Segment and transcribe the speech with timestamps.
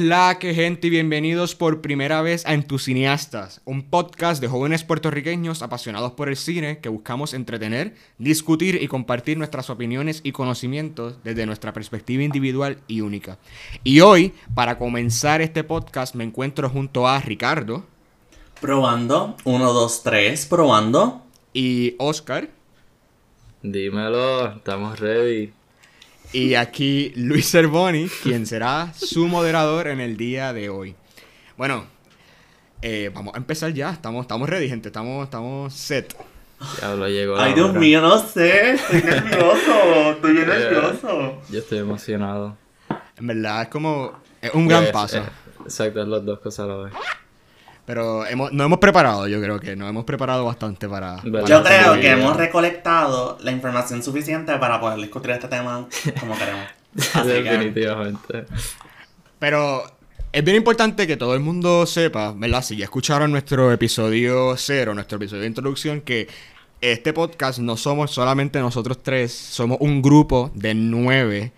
[0.00, 5.60] la que gente y bienvenidos por primera vez a Entusiastas, un podcast de jóvenes puertorriqueños
[5.60, 11.44] apasionados por el cine que buscamos entretener, discutir y compartir nuestras opiniones y conocimientos desde
[11.44, 13.36] nuestra perspectiva individual y única.
[13.84, 17.84] Y hoy, para comenzar este podcast, me encuentro junto a Ricardo.
[18.58, 21.22] Probando, 1, 2, 3, probando.
[21.52, 22.48] Y Oscar.
[23.62, 25.52] Dímelo, estamos ready.
[26.32, 30.94] Y aquí Luis Cervoni, quien será su moderador en el día de hoy.
[31.56, 31.84] Bueno,
[32.82, 33.90] eh, vamos a empezar ya.
[33.90, 34.88] Estamos, estamos ready, gente.
[34.88, 36.14] Estamos, estamos set.
[36.80, 37.36] Ya lo llegó.
[37.38, 38.72] Ay, Dios mío, no sé.
[38.74, 40.10] Estoy nervioso.
[40.12, 41.42] Estoy bien nervioso.
[41.50, 42.56] Yo estoy emocionado.
[43.16, 44.12] En verdad, es como.
[44.40, 45.18] Es un gran Es- paso.
[45.18, 45.24] es-
[45.64, 46.92] exacto, es las dos cosas a la vez.
[47.90, 51.20] Pero hemos, nos hemos preparado, yo creo que nos hemos preparado bastante para.
[51.24, 55.88] Yo este creo que hemos recolectado la información suficiente para poder discutir este tema
[56.20, 56.66] como queremos.
[57.14, 58.44] Así que, Definitivamente.
[59.40, 59.82] Pero
[60.30, 62.62] es bien importante que todo el mundo sepa, ¿verdad?
[62.62, 66.28] Si ya escucharon nuestro episodio cero, nuestro episodio de introducción, que
[66.80, 71.50] este podcast no somos solamente nosotros tres, somos un grupo de nueve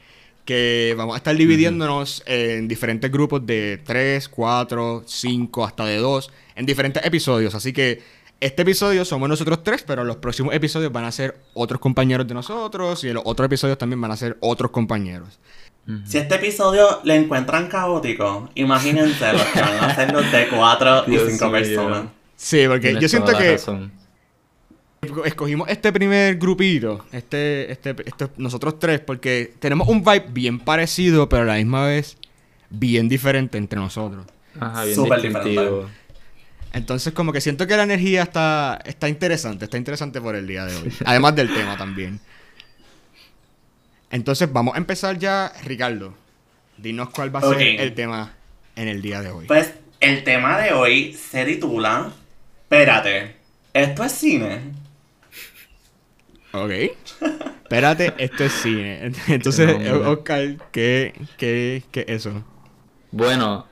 [0.45, 6.31] que vamos a estar dividiéndonos en diferentes grupos de tres, cuatro, cinco, hasta de dos,
[6.57, 7.55] en diferentes episodios.
[7.55, 8.03] Así que
[8.41, 12.35] este episodio somos nosotros tres, pero los próximos episodios van a ser otros compañeros de
[12.35, 15.39] nosotros y en los otros episodios también van a ser otros compañeros.
[16.05, 21.05] si este episodio le encuentran caótico, imagínense los que van a ser los de 4
[21.07, 21.53] y Dios 5 mío.
[21.53, 22.05] personas.
[22.37, 23.93] Sí, porque Tienes yo siento que razón.
[25.25, 31.29] Escogimos este primer grupito, este, este, este- nosotros tres, porque tenemos un vibe bien parecido,
[31.29, 32.17] pero a la misma vez
[32.71, 34.25] bien diferente entre nosotros.
[34.61, 35.89] Ajá, bien Súper distintivo.
[36.73, 40.67] Entonces, como que siento que la energía está, está interesante, está interesante por el día
[40.67, 40.93] de hoy.
[41.05, 42.21] Además del tema también.
[44.11, 46.15] Entonces, vamos a empezar ya, Ricardo.
[46.79, 48.35] Dinos cuál va a ser el tema
[48.77, 49.47] en el día de hoy.
[49.47, 52.13] Pues el tema de hoy se titula.
[52.63, 53.35] Espérate,
[53.75, 54.82] ¿esto es cine?
[56.53, 56.71] Ok.
[57.63, 59.13] Espérate, esto es cine.
[59.29, 59.91] Entonces.
[59.91, 62.45] Oscar, ¿qué, qué, qué es eso?
[63.11, 63.67] Bueno,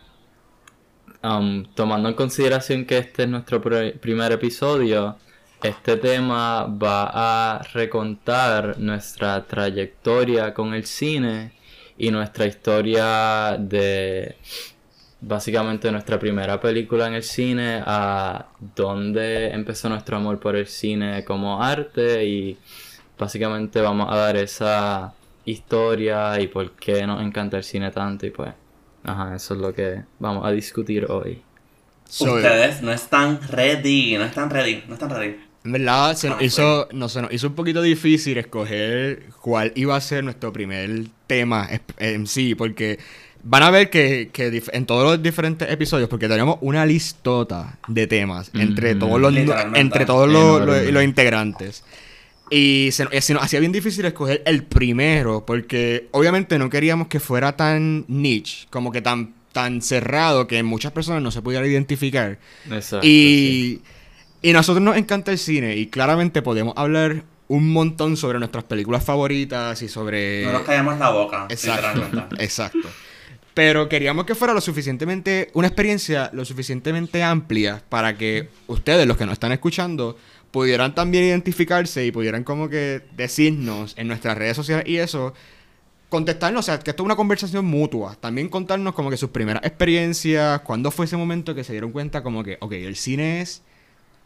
[1.23, 5.17] um, tomando en consideración que este es nuestro pr- primer episodio,
[5.63, 7.11] este tema va
[7.59, 11.53] a recontar nuestra trayectoria con el cine
[11.99, 14.37] y nuestra historia de
[15.21, 21.25] básicamente nuestra primera película en el cine a dónde empezó nuestro amor por el cine
[21.25, 22.59] como arte y
[23.19, 25.15] básicamente vamos a dar esa
[25.45, 28.53] historia y por qué nos encanta el cine tanto y pues
[29.03, 31.43] Ajá, eso es lo que vamos a discutir hoy.
[32.07, 35.37] Ustedes no están ready, no están ready, no están ready.
[35.65, 39.73] En verdad, se nos, Ah, hizo, no, se nos hizo un poquito difícil escoger cuál
[39.75, 42.99] iba a ser nuestro primer tema en sí, porque
[43.43, 44.31] van a ver que,
[44.73, 48.99] en todos los diferentes episodios, porque tenemos una listota de temas entre Ujú.
[49.07, 49.35] todos los,
[49.75, 50.93] entre todos los, los- Enorme.
[50.93, 51.85] los integrantes.
[52.51, 57.07] Y se, nos- se nos hacía bien difícil escoger el primero, porque obviamente no queríamos
[57.09, 61.69] que fuera tan niche, como que tan, tan cerrado que muchas personas no se pudieran
[61.71, 62.39] identificar.
[62.71, 63.07] Exacto.
[63.07, 63.81] Y,
[64.43, 69.05] y nosotros nos encanta el cine y claramente podemos hablar un montón sobre nuestras películas
[69.05, 70.45] favoritas y sobre...
[70.45, 72.03] No nos callamos la boca, Exacto,
[72.39, 72.89] exacto.
[73.61, 79.19] Pero queríamos que fuera lo suficientemente, una experiencia lo suficientemente amplia para que ustedes, los
[79.19, 80.17] que nos están escuchando,
[80.51, 85.35] pudieran también identificarse y pudieran como que decirnos en nuestras redes sociales y eso,
[86.09, 88.17] contestarnos, o sea, que esto es una conversación mutua.
[88.19, 92.23] También contarnos como que sus primeras experiencias, cuándo fue ese momento que se dieron cuenta
[92.23, 93.61] como que, ok, el cine es,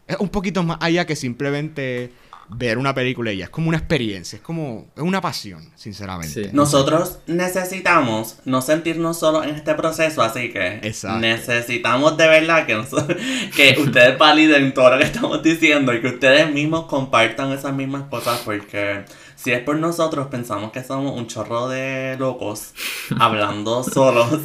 [0.07, 2.13] es un poquito más allá que simplemente
[2.51, 3.45] ver una película y ya.
[3.45, 6.45] Es como una experiencia, es como, es una pasión, sinceramente.
[6.45, 6.51] Sí.
[6.53, 11.19] Nosotros necesitamos no sentirnos solos en este proceso, así que Exacto.
[11.21, 12.89] necesitamos de verdad que, nos-
[13.57, 18.05] que ustedes validen todo lo que estamos diciendo y que ustedes mismos compartan esas mismas
[18.09, 19.05] cosas porque
[19.45, 22.73] si es por nosotros pensamos que somos un chorro de locos
[23.21, 24.41] hablando solos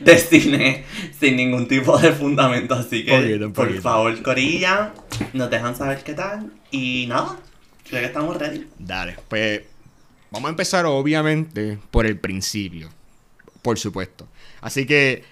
[0.00, 0.84] de cine
[1.18, 3.82] sin ningún tipo de fundamento, así que Poquito, por poquito.
[3.82, 4.94] favor Corilla,
[5.32, 7.36] nos dejan saber qué tal y nada,
[7.88, 8.64] creo que estamos ready.
[8.78, 9.62] Dale, pues
[10.30, 12.90] vamos a empezar obviamente por el principio,
[13.60, 14.28] por supuesto.
[14.60, 15.24] Así que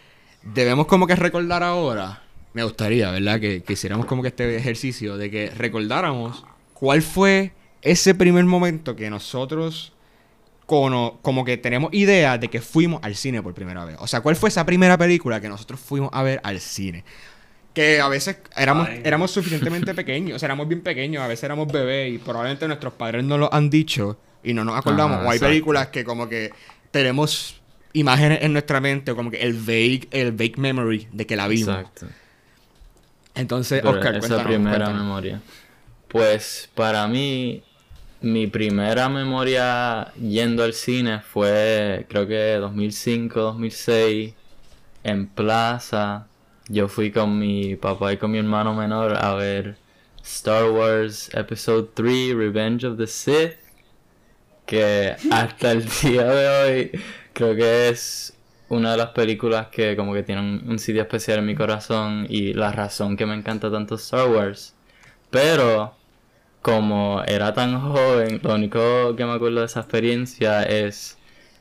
[0.42, 2.24] debemos como que recordar ahora,
[2.54, 3.38] me gustaría, ¿verdad?
[3.38, 6.44] Que, que hiciéramos como que este ejercicio de que recordáramos
[6.74, 7.52] cuál fue
[7.82, 9.92] ese primer momento que nosotros
[10.66, 13.96] como que tenemos idea de que fuimos al cine por primera vez.
[14.00, 17.04] O sea, ¿cuál fue esa primera película que nosotros fuimos a ver al cine?
[17.72, 19.02] Que a veces éramos, Ay.
[19.04, 22.94] éramos suficientemente pequeños, o sea, éramos bien pequeños, a veces éramos bebés y probablemente nuestros
[22.94, 25.18] padres no lo han dicho y no nos acordamos.
[25.18, 26.52] Ajá, o hay películas que como que
[26.90, 27.60] tenemos
[27.92, 31.46] imágenes en nuestra mente, o como que el vague, el vague memory de que la
[31.48, 31.76] vimos.
[31.76, 32.06] Exacto.
[33.34, 35.02] Entonces, Pero Oscar, esa primera cuéntanos.
[35.02, 35.40] memoria.
[36.08, 37.62] Pues para mí,
[38.26, 44.34] mi primera memoria yendo al cine fue, creo que 2005, 2006,
[45.04, 46.26] en plaza.
[46.68, 49.76] Yo fui con mi papá y con mi hermano menor a ver
[50.24, 53.54] Star Wars Episode 3, Revenge of the Sith.
[54.66, 57.00] Que hasta el día de hoy
[57.32, 58.36] creo que es
[58.68, 62.26] una de las películas que como que tiene un, un sitio especial en mi corazón
[62.28, 64.74] y la razón que me encanta tanto Star Wars.
[65.30, 65.94] Pero
[66.66, 71.16] como era tan joven, lo único que me acuerdo de esa experiencia es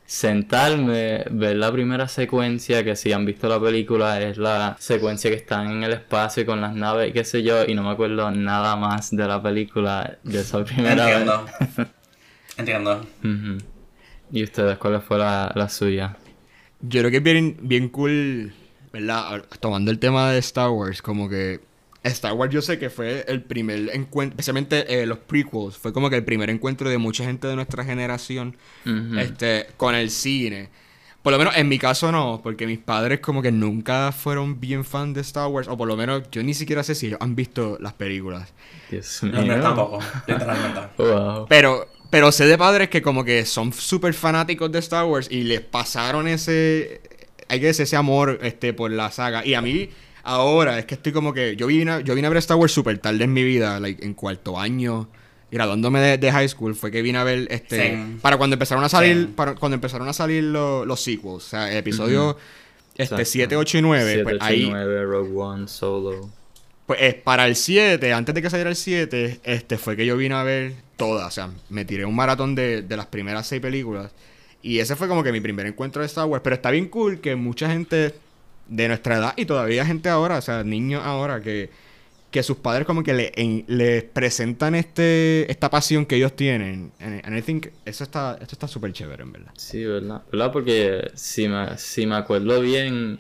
[0.08, 5.36] sentarme, ver la primera secuencia, que si han visto la película es la secuencia que
[5.36, 8.32] están en el espacio con las naves y qué sé yo, y no me acuerdo
[8.32, 11.18] nada más de la película de esa primera vez.
[11.18, 11.46] Entiendo.
[12.58, 13.02] Entiendo.
[13.20, 13.58] Ujú.
[14.32, 16.18] ¿Y ustedes cuál fue la, la suya?
[16.82, 18.56] Yo creo que es bien, bien cool,
[18.92, 19.46] ¿verdad?
[19.60, 21.60] Tomando el tema de Star Wars, como que
[22.10, 26.10] Star Wars yo sé que fue el primer encuentro, especialmente eh, los prequels, fue como
[26.10, 28.56] que el primer encuentro de mucha gente de nuestra generación
[29.18, 30.70] este, con el cine.
[31.26, 34.86] Por lo menos en mi caso no, porque mis padres como que nunca fueron bien
[34.86, 37.36] fan de Star Wars, o por lo menos yo ni siquiera sé si ellos han
[37.36, 38.54] visto las películas.
[38.92, 39.60] Míos mío.
[39.60, 40.82] tampoco, literalmente.
[40.98, 41.48] Wow.
[41.50, 45.46] Pero, pero sé de padres que como que son súper fanáticos de Star Wars y
[45.46, 47.02] les pasaron ese,
[47.48, 49.44] hay que decir, ese amor este, por la saga.
[49.44, 49.90] Y a mí,
[50.26, 52.72] ahora, es que estoy como que, yo vine, a- yo vine a ver Star Wars
[52.74, 55.08] súper tarde en mi vida, like, en cuarto año,
[55.52, 58.18] graduándome de, de high school, fue que vine a ver, este, Sí.
[58.22, 59.34] para cuando empezaron a salir, Sí.
[59.36, 62.40] para cuando empezaron a salir lo- los sequels, o sea, el episodio, Ujú.
[62.98, 63.26] este, Exacto.
[63.26, 64.68] 7, 8 y 9, 7, pues 8, ahí...
[64.70, 66.30] 9, Rogue One, Solo.
[66.86, 70.18] Pues eh, para el 7, antes de que saliera el 7, este fue que yo
[70.18, 71.28] vine a ver todas.
[71.28, 74.12] O sea, me tiré un maratón de, de las primeras seis películas.
[74.62, 76.42] Y ese fue como que mi primer encuentro de Star Wars.
[76.44, 78.14] Pero está bien cool que mucha gente
[78.68, 81.70] de nuestra edad y todavía gente ahora, o sea, niños ahora, que,
[82.32, 86.92] que sus padres como que le, en- les presentan este esta pasión que ellos tienen.
[87.00, 89.52] And, I think eso está, esto está súper chévere, en verdad.
[89.56, 90.24] Sí, ¿verdad?
[90.32, 90.52] ¿Verdad?
[90.52, 93.20] Porque si me, si me acuerdo bien,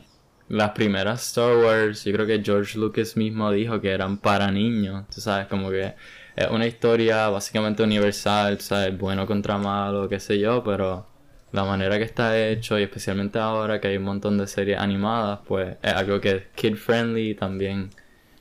[0.50, 5.06] las primeras Star Wars, yo creo que George Lucas mismo dijo que eran para niños.
[5.14, 5.94] Tú sabes, como que
[6.36, 8.98] es una historia básicamente universal, ¿sabes?
[8.98, 11.08] Bueno contra malo, qué sé yo, pero
[11.56, 15.40] la manera que está hecho, y especialmente ahora que hay un montón de series animadas,
[15.48, 17.90] pues es algo que es kid friendly y también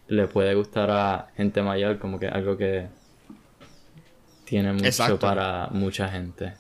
[0.09, 2.89] le puede gustar a gente mayor, como que algo que
[4.45, 5.19] tiene mucho Exacto.
[5.21, 6.55] para mucha gente.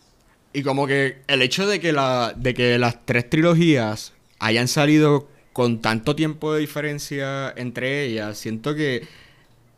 [0.52, 5.28] Y como que el hecho de que, la, de que las tres trilogías hayan salido
[5.52, 9.06] con tanto tiempo de diferencia entre ellas, siento que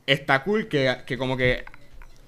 [0.06, 1.64] está cool que, que como que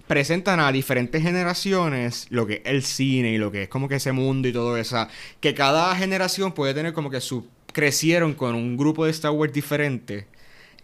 [0.08, 3.96] presentan a diferentes generaciones lo que es el cine y lo que es como que
[3.96, 5.06] ese mundo y todo eso.
[5.40, 7.46] Que cada generación puede tener como que su...
[7.72, 10.26] crecieron con un grupo de Star Wars diferente.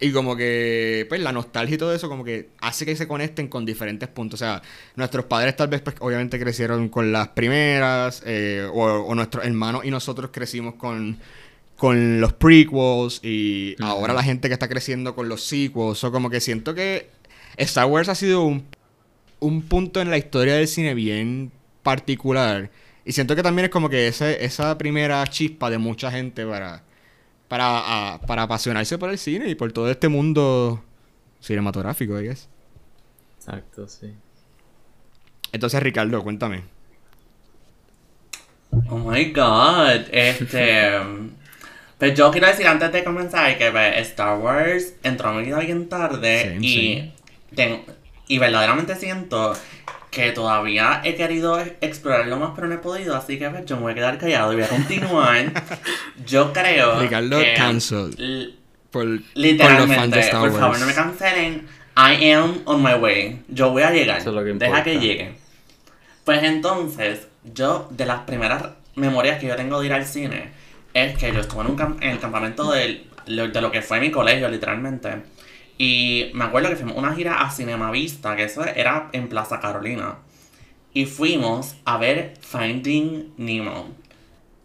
[0.01, 3.49] Y como que, pues, la nostalgia y todo eso como que hace que se conecten
[3.49, 4.41] con diferentes puntos.
[4.41, 4.61] O sea,
[4.97, 9.85] nuestros padres tal vez, pues, obviamente crecieron con las primeras, eh, o, o nuestros hermanos
[9.85, 11.19] y nosotros crecimos con,
[11.77, 16.03] con los prequels, y ahora la gente que está creciendo con los sequels.
[16.03, 17.09] O como que siento que
[17.57, 18.65] Star Wars ha sido un,
[19.45, 22.71] un punto en la historia del cine bien particular.
[23.05, 26.83] Y siento que también es como que ese, esa primera chispa de mucha gente para,
[27.49, 30.83] para, para apasionarse por el cine y por todo este mundo
[31.41, 32.49] cinematográfico, I guess.
[33.37, 34.15] Exacto, sí.
[35.53, 36.63] Entonces, Ricardo, cuéntame.
[38.89, 40.91] Oh my god, este...
[41.99, 45.61] Pues yo quiero decir antes de comenzar que pues, Star Wars entró a mi vida
[45.61, 47.13] bien tarde Same, y, same.
[47.55, 47.83] ten-
[48.29, 49.55] y verdaderamente siento
[50.11, 53.77] que todavía he querido explorar lo más pero no he podido, así que pues, yo
[53.77, 55.53] me voy a quedar callado y voy a continuar.
[56.27, 57.55] yo creo Ricardo que...
[57.55, 58.19] cancelled.
[58.19, 58.51] l-
[58.91, 61.67] Por, por los Literalmente, fans de Star por favor no me cancelen.
[61.97, 63.43] I am on my way.
[63.49, 64.19] Yo voy a llegar.
[64.19, 65.35] Eso es lo que Deja que llegue.
[66.25, 68.65] Pues entonces, yo de las primeras
[68.95, 70.51] memorias que yo tengo de ir al cine
[70.95, 73.99] es que yo estuve en, un cam- en el campamento del- de lo que fue
[74.01, 75.09] mi colegio, literalmente.
[75.77, 79.61] Y me acuerdo que fuimos una gira a Cinema Vista, que eso era en Plaza
[79.61, 80.19] Carolina.
[80.93, 83.89] Y fuimos a ver Finding Nemo.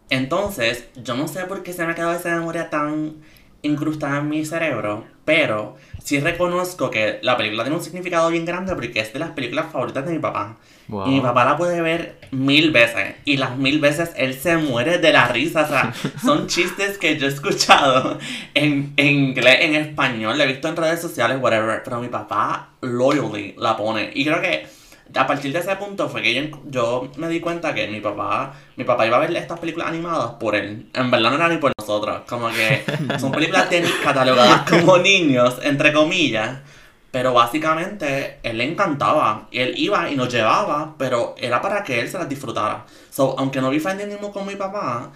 [0.09, 3.15] Entonces, yo no sé por qué se me ha quedado esa memoria tan
[3.61, 5.75] incrustada en mi cerebro, pero
[6.09, 9.67] sí reconozco que la película tiene un significado bien grande porque es de las películas
[9.71, 10.57] favoritas de mi papá.
[10.87, 11.05] Wow.
[11.05, 13.13] Y mi papá la puede ver mil veces.
[13.25, 15.65] Y las mil veces él se muere de la risa.
[15.65, 15.93] O sea,
[16.25, 18.17] son chistes que yo he escuchado
[18.55, 21.83] en, en inglés, en español, lo he visto en redes sociales, whatever.
[21.83, 24.09] Pero mi papá loyally la pone.
[24.15, 24.65] Y creo que
[25.15, 28.53] a partir de ese punto fue que yo, yo me di cuenta que mi papá,
[28.75, 30.89] mi papá iba a ver estas películas animadas por él.
[30.93, 32.21] En verdad no era ni por nosotros.
[32.27, 32.83] Como que
[33.19, 36.59] son películas de- catalogadas como niños, entre comillas.
[37.11, 39.47] Pero básicamente él le encantaba.
[39.51, 42.85] Y él iba y nos llevaba, pero era para que él se las disfrutara.
[43.09, 45.11] So, aunque no vi Finding Nemo con mi papá,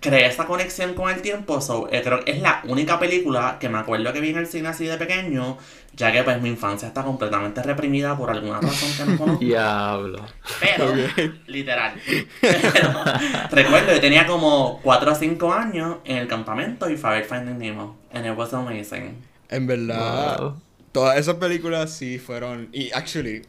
[0.00, 1.60] creé esa conexión con el tiempo.
[1.62, 4.46] So, eh, creo que es la única película que me acuerdo que vi en el
[4.46, 5.56] cine así de pequeño,
[5.94, 9.44] ya que pues mi infancia está completamente reprimida por alguna razón que no conozco.
[9.44, 10.24] Diablo.
[10.60, 10.92] Pero,
[11.46, 11.94] literal.
[12.40, 13.04] Pero,
[13.50, 17.96] recuerdo, yo tenía como 4 o 5 años en el campamento y ver Finding Nemo.
[18.12, 19.16] And it was amazing.
[19.48, 20.60] En verdad, Wow.
[20.92, 22.68] todas esas películas sí fueron.
[22.72, 23.42] Y actually,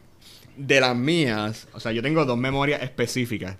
[0.56, 3.56] de las mías, o sea, yo tengo dos memorias específicas.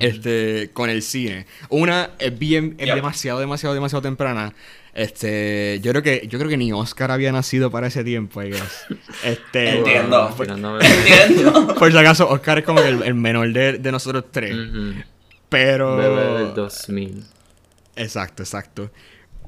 [0.00, 1.46] Este, con el cine.
[1.70, 4.54] Una es bien, es demasiado, demasiado, demasiado temprana.
[4.94, 8.50] Este, yo creo que, yo creo que ni Oscar había nacido para ese tiempo, I
[8.50, 8.86] guess.
[9.24, 10.34] Este, Entiendo.
[10.36, 11.74] por, Entiendo.
[11.74, 14.56] por si acaso, Oscar es como el, el menor de, de nosotros tres.
[15.48, 15.96] Pero.
[15.96, 17.24] Bebé del 2000.
[17.96, 18.90] Exacto, exacto.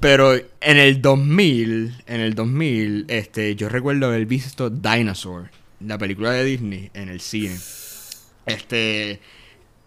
[0.01, 6.33] Pero en el 2000, en el 2000, este, yo recuerdo haber visto Dinosaur, la película
[6.33, 7.57] de Disney, en el cine.
[8.47, 9.21] Este,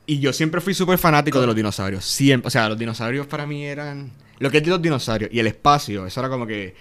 [0.06, 2.04] y yo siempre fui súper fanático de los dinosaurios.
[2.06, 5.40] Siempre, o sea, los dinosaurios para mí eran lo que es de los dinosaurios y
[5.40, 6.76] el espacio, eso era como que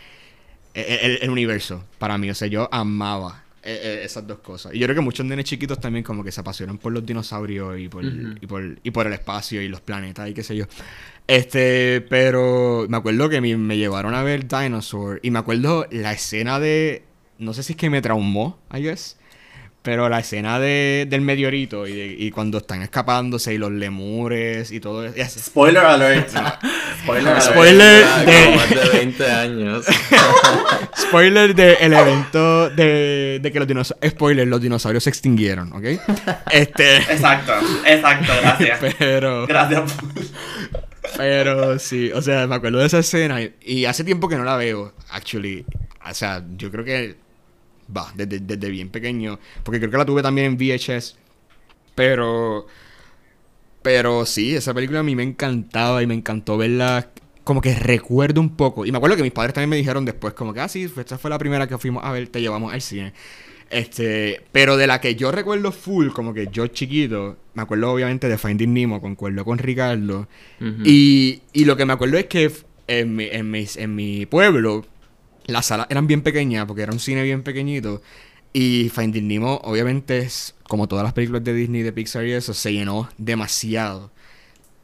[0.75, 2.31] el, el- el universo para mí.
[2.31, 4.75] O sea, yo amaba eh, esas dos cosas.
[4.75, 7.79] Y yo creo que muchos nenes chiquitos también como que se apasionan por los dinosaurios
[7.79, 10.65] y por, y por, y por el espacio y los planetas y qué sé yo.
[11.29, 16.13] Este, pero me acuerdo que me, me llevaron a ver Dinosaur y me acuerdo la
[16.13, 17.05] escena de,
[17.39, 19.17] no sé si es que me traumó, I guess,
[19.83, 24.71] pero la escena de, del meteorito y, de- y cuando están escapándose y los lemures
[24.71, 25.41] y todo eso.
[25.41, 26.29] Spoiler alert.
[27.03, 27.43] Spoiler alert.
[27.53, 29.87] Spoiler Ah, de- como más de 20 años.
[30.97, 34.13] Spoiler del evento de, de que los dinosaurios...
[34.13, 35.85] Spoiler, los dinosaurios se extinguieron, ¿ok?
[36.51, 36.97] Este...
[36.99, 37.53] Exacto,
[37.87, 38.81] exacto, gracias.
[38.99, 39.47] Pero...
[39.47, 39.95] Gracias.
[41.17, 44.45] Pero sí, o sea, me acuerdo de esa escena y, y hace tiempo que no
[44.45, 45.65] la veo, actually.
[46.09, 47.17] O sea, yo creo que
[47.97, 51.17] va, desde, desde bien pequeño, porque creo que la tuve también en VHS.
[51.95, 52.67] Pero
[53.83, 57.11] pero sí, esa película a mí me encantaba y me encantó verla
[57.43, 58.87] como que recuerdo un poco.
[58.87, 61.19] Y me acuerdo que mis padres también me dijeron después como que, ah, sí, esta
[61.19, 63.13] fue la primera que fuimos a ver, te llevamos al cine.
[63.71, 68.29] Este, pero de la que yo recuerdo full, como que yo chiquito, me acuerdo obviamente
[68.29, 70.29] de Finding Nemo, concuerdo con Ricardo.
[70.61, 70.83] Ujú.
[70.85, 74.27] Y, y lo que me acuerdo es que f- en mi, en mis- en mi
[74.27, 74.85] pueblo,
[75.47, 78.03] las salas eran bien pequeñas, porque era un cine bien pequeñito.
[78.53, 82.53] Y Finding Nemo, obviamente, es como todas las películas de Disney, de Pixar y eso,
[82.53, 84.11] se llenó demasiado.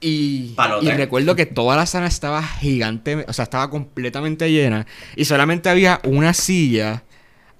[0.00, 0.54] Y,
[0.96, 4.86] recuerdo que toda la sala estaba gigante, o sea, estaba completamente llena.
[5.16, 7.02] Y solamente había una silla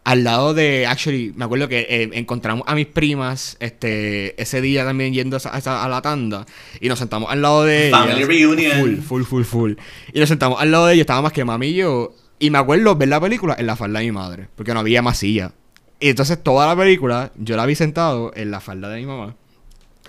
[0.05, 4.85] al lado de, actually, me acuerdo que eh, encontramos a mis primas este ese día
[4.85, 6.47] también yendo a, la tanda
[6.81, 8.01] y nos sentamos al lado de ellas.
[8.07, 8.81] Family reunion.
[8.81, 9.73] Full, full, full, full.
[10.13, 12.15] Y nos sentamos al lado de ellos, estaba más que mami y yo.
[12.39, 15.03] Y me acuerdo ver la película en la falda de mi madre, porque no había
[15.03, 15.53] más silla.
[16.01, 19.35] Y entonces toda la película yo la vi sentado en la falda de mi mamá.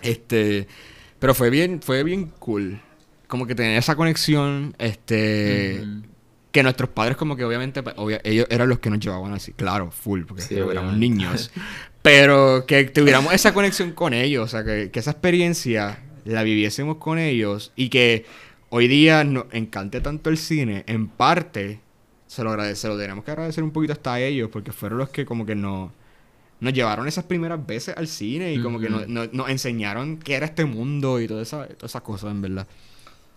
[0.01, 0.67] Este,
[1.19, 2.79] pero fue bien, fue bien cool.
[3.27, 5.83] Como que tener esa conexión, este,
[6.51, 9.91] que nuestros padres como que obviamente, obvia- ellos eran los que nos llevaban así, claro,
[9.91, 11.51] full, porque Sí, éramos niños.
[12.01, 16.97] Pero que tuviéramos esa conexión con ellos, o sea, que, que esa experiencia la viviésemos
[16.97, 18.25] con ellos y que
[18.69, 21.81] hoy día nos encante tanto el cine, en parte
[22.29, 24.99] se lo, agradece, se lo tenemos que agradecer un poquito hasta a ellos, porque fueron
[24.99, 25.91] los que como que nos,
[26.61, 30.35] nos llevaron esas primeras veces al cine y como que nos, nos- nos enseñaron qué
[30.35, 32.67] era este mundo y toda esa- todas esas cosas, en verdad.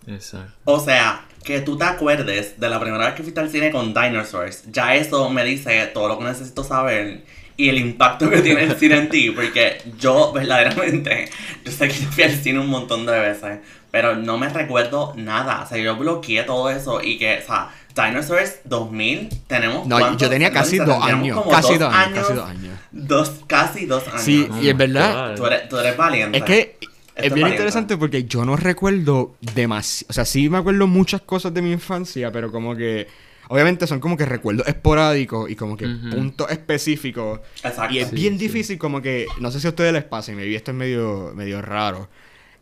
[0.07, 0.59] Exacto.
[0.65, 3.95] O sea, que tú te acuerdes de la primera vez que fuiste al cine con
[3.95, 7.25] Dinosaurs, ya eso me dice todo lo que necesito saber
[7.57, 11.29] y el impacto que tiene el cine en ti, porque yo verdaderamente,
[11.65, 15.15] yo sé que yo fui al cine un montón de veces, pero no me recuerdo
[15.17, 20.17] nada, o sea, yo bloqueé todo eso y que, o sea, Dinosaurs 2000, tenemos No,
[20.17, 22.79] yo tenía casi dos años, casi dos años, casi dos años.
[22.91, 24.23] Dos, casi dos años.
[24.23, 25.35] Sí, Oh y es verdad.
[25.37, 26.39] Tú eres, tú eres valiente.
[26.39, 27.51] Es que es es bien valiente.
[27.57, 30.11] interesante porque yo no recuerdo demasiado.
[30.11, 33.07] O sea, sí me acuerdo muchas cosas de mi infancia, pero como que.
[33.49, 37.41] Obviamente son como que recuerdos esporádicos y como que puntos específicos.
[37.63, 37.93] Exacto.
[37.95, 38.47] Y es Sí, bien sí.
[38.47, 39.27] difícil, como que.
[39.41, 42.09] No sé si a ustedes les pasa, y me vi esto es medio, medio raro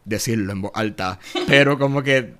[0.04, 1.20] decirlo en voz alta.
[1.46, 2.34] pero como que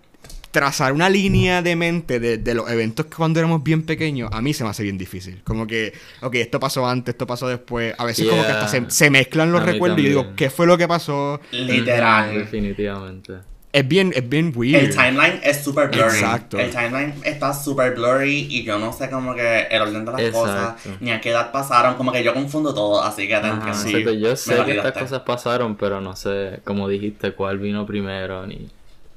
[0.50, 4.42] trazar una línea de mente de, de los eventos que cuando éramos bien pequeños, a
[4.42, 5.42] mí se me hace bien difícil.
[5.45, 5.92] Como que,
[6.23, 7.95] ok, esto pasó antes, esto pasó después.
[7.99, 10.26] A veces como que hasta se, mezclan los A recuerdos y yo digo.
[10.37, 11.40] ¿qué fue lo que pasó?
[11.52, 12.35] Literal.
[12.35, 13.35] Definitivamente.
[13.73, 14.83] es bien, es bien weird.
[14.83, 16.19] El timeline es super blurry.
[16.19, 16.59] Exacto.
[16.59, 20.21] El timeline está super blurry y yo no sé como que el orden de las
[20.21, 20.40] Exacto.
[20.40, 24.04] cosas, ni a qué edad pasaron, como que yo confundo todo, así que Ajá, sí.
[24.19, 28.69] yo sé que estas cosas pasaron, pero no sé, como dijiste, cuál vino primero, ni,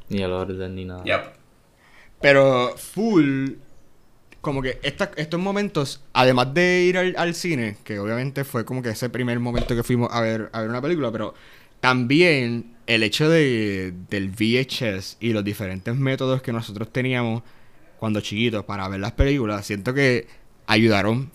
[0.10, 1.04] ni el orden, ni nada.
[1.04, 1.22] Yep.
[2.22, 3.52] Pero full,
[4.42, 8.82] como que esta- estos momentos, además de ir al, al cine, que obviamente fue como
[8.82, 11.34] que ese primer momento que fuimos a ver, a ver una película, pero
[11.80, 17.44] también el hecho de, del VHS y los diferentes métodos que nosotros teníamos
[18.00, 20.28] cuando chiquitos para ver las películas, siento que
[20.68, 21.30] ayudaron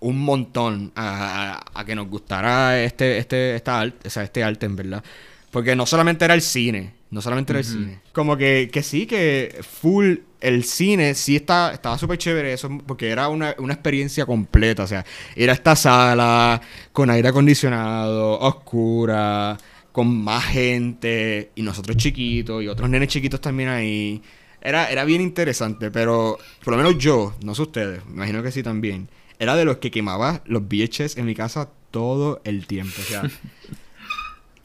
[0.00, 4.44] un montón a, a- a que nos gustara este, este, esta arte, o sea, este
[4.44, 5.02] arte en verdad.
[5.50, 8.00] Porque no solamente era el cine, no solamente era el cine.
[8.12, 13.08] Como que, que sí, que full el cine sí está, estaba súper chévere eso, porque
[13.08, 14.84] era una, una experiencia completa.
[14.84, 15.04] O sea,
[15.36, 16.60] ir a esta sala
[16.92, 19.56] con aire acondicionado, oscura,
[19.92, 24.22] con más gente, y nosotros chiquitos, y otros nenes chiquitos también ahí.
[24.60, 28.50] Era, era bien interesante, pero por lo menos yo, no sé ustedes, me imagino que
[28.50, 32.94] sí también, era de los que quemaba los VHS en mi casa todo el tiempo.
[33.00, 33.22] O sea,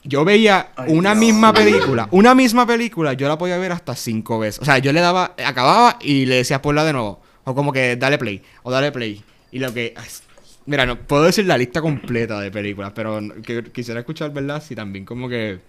[0.03, 1.19] yo veía Ay, una Dios.
[1.19, 4.61] misma película, una misma película, yo la podía ver hasta cinco veces.
[4.61, 7.21] O sea, yo le daba, acababa y le decía ponla de nuevo.
[7.45, 9.21] O como que dale play, o dale play.
[9.51, 9.93] Y lo que.
[10.65, 14.63] Mira, no puedo decir la lista completa de películas, pero que- quisiera escuchar, ¿verdad?
[14.63, 15.59] Si también como que.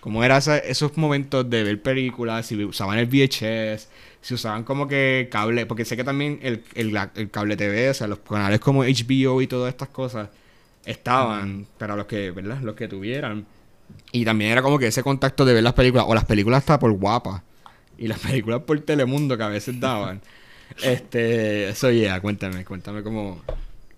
[0.00, 3.88] Cómo eran esos momentos de ver películas, si usaban el VHS,
[4.20, 8.06] si usaban como que cable, porque sé que también el, el, cable TV, o sea,
[8.06, 10.28] los canales como HBO y todas estas cosas
[10.84, 12.60] estaban para los que, ¿verdad?
[12.60, 13.46] Los que tuvieran.
[14.12, 16.78] Y también era como que ese contacto de ver las películas, o las películas hasta
[16.78, 17.42] por guapa,
[17.98, 20.20] y las películas por Telemundo que a veces daban.
[20.82, 23.42] este, eso ya, cuéntame, cuéntame cómo,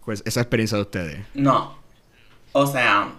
[0.04, 1.18] pues, esa experiencia de ustedes.
[1.34, 1.78] No.
[2.52, 3.12] O sea,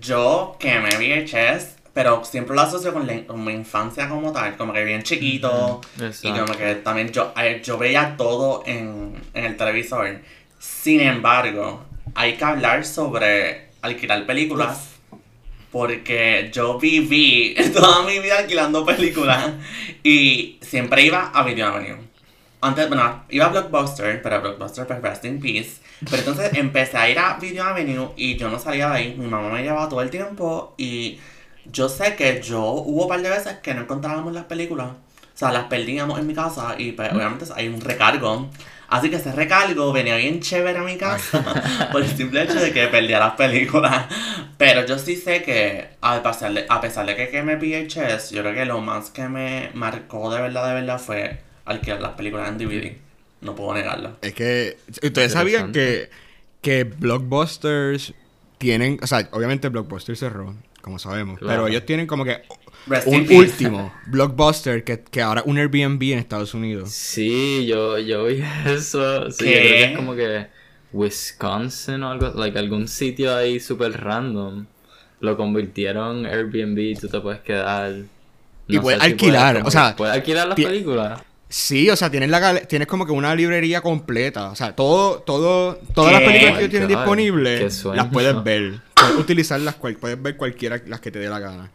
[0.00, 4.72] yo quemé VHS, pero siempre lo asocio con, la- con mi infancia como tal, como
[4.72, 5.80] que bien chiquito.
[6.22, 10.20] Y como que también yo, yo veía todo en, en el televisor.
[10.58, 11.84] Sin embargo,
[12.14, 14.95] hay que hablar sobre alquilar películas.
[15.76, 19.52] Porque yo viví toda mi vida alquilando películas.
[20.02, 21.98] Y siempre iba a Video Avenue.
[22.62, 25.82] Antes, bueno, iba a Blockbuster, pero Blockbuster pues rest in peace.
[26.02, 29.14] Pero entonces empecé a ir a Video Avenue y yo no salía de ahí.
[29.18, 31.18] Mi mamá me llevaba todo el tiempo y
[31.66, 34.88] yo sé que yo hubo un par de veces que no encontrábamos las películas.
[34.88, 38.48] O sea, las perdíamos en mi casa y pues, obviamente hay un recargo.
[38.88, 42.72] Así que ese recargo venía bien chévere a mi casa por el simple hecho de
[42.72, 44.06] que perdía las películas.
[44.56, 48.42] Pero yo sí sé que a pesar de, a pesar de que quemé VHS, yo
[48.42, 52.48] creo que lo más que me marcó de verdad, de verdad fue alquilar las películas
[52.48, 52.96] en DVD.
[53.40, 54.16] No puedo negarlo.
[54.22, 56.08] Es que, ¿ustedes sabían que,
[56.62, 58.14] que Blockbusters
[58.58, 60.54] tienen, o sea, obviamente Blockbuster cerró,
[60.86, 61.64] como sabemos, Claro.
[61.64, 62.42] pero ellos tienen como que
[62.86, 66.92] Rest un último Blockbuster que, que ahora un Airbnb en Estados Unidos.
[66.92, 69.28] Sí, yo, yo vi eso.
[69.32, 69.50] Sí, ¿Qué?
[69.52, 70.46] yo creo que es como que
[70.92, 74.66] Wisconsin o algo, like algún sitio ahí super random.
[75.18, 77.92] Lo convirtieron en Airbnb y tú te puedes quedar.
[78.68, 81.20] Y puedes alquilar, o sea, Puedes alquilar las películas.
[81.48, 85.80] Sí, o sea, tienes la tienes como que una librería completa, o sea, todo todo
[85.94, 88.80] todas las películas que tienen disponibles las puedes ver.
[89.08, 91.70] Puedes utilizarlas, cual- puedes ver cualquiera las que te dé la gana.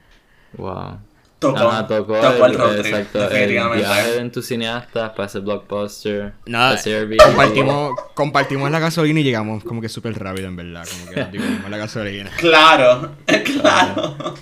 [0.58, 1.00] Wow.
[1.40, 5.40] Tocó, Ajá, tocó, tocó el, el, road trip, exacto, el viaje de entusiastas para ese
[5.40, 6.34] blockbuster.
[6.46, 6.80] Nada,
[7.26, 11.68] compartimos compartimos la gasolina y llegamos como que súper rápido en verdad, como que dividimos
[11.68, 12.30] la gasolina.
[12.38, 14.36] Claro, claro.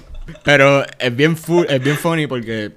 [0.44, 1.38] Pero es bien
[1.70, 2.72] es bien funny porque,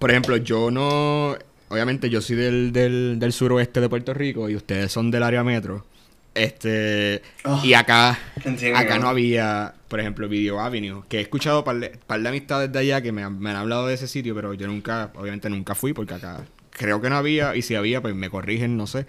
[0.00, 1.36] por ejemplo, yo no.
[1.68, 5.44] Obviamente, yo soy del, del, del suroeste de Puerto Rico y ustedes son del área
[5.44, 5.86] metro.
[6.34, 7.22] Este.
[7.44, 8.18] Oh, y acá.
[8.44, 8.78] entiendo.
[8.78, 11.02] Acá no había, por ejemplo, Video Avenue.
[11.08, 13.56] Que he escuchado par de, par de amistades de allá que me, han- me han
[13.56, 17.16] hablado de ese sitio, pero yo nunca, obviamente nunca fui porque acá creo que no
[17.16, 17.54] había.
[17.56, 19.06] Y si había, pues me corrigen, no sé.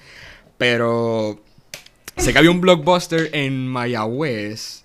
[0.58, 1.42] Pero.
[2.18, 4.84] Sé que había un blockbuster en Mayagüez.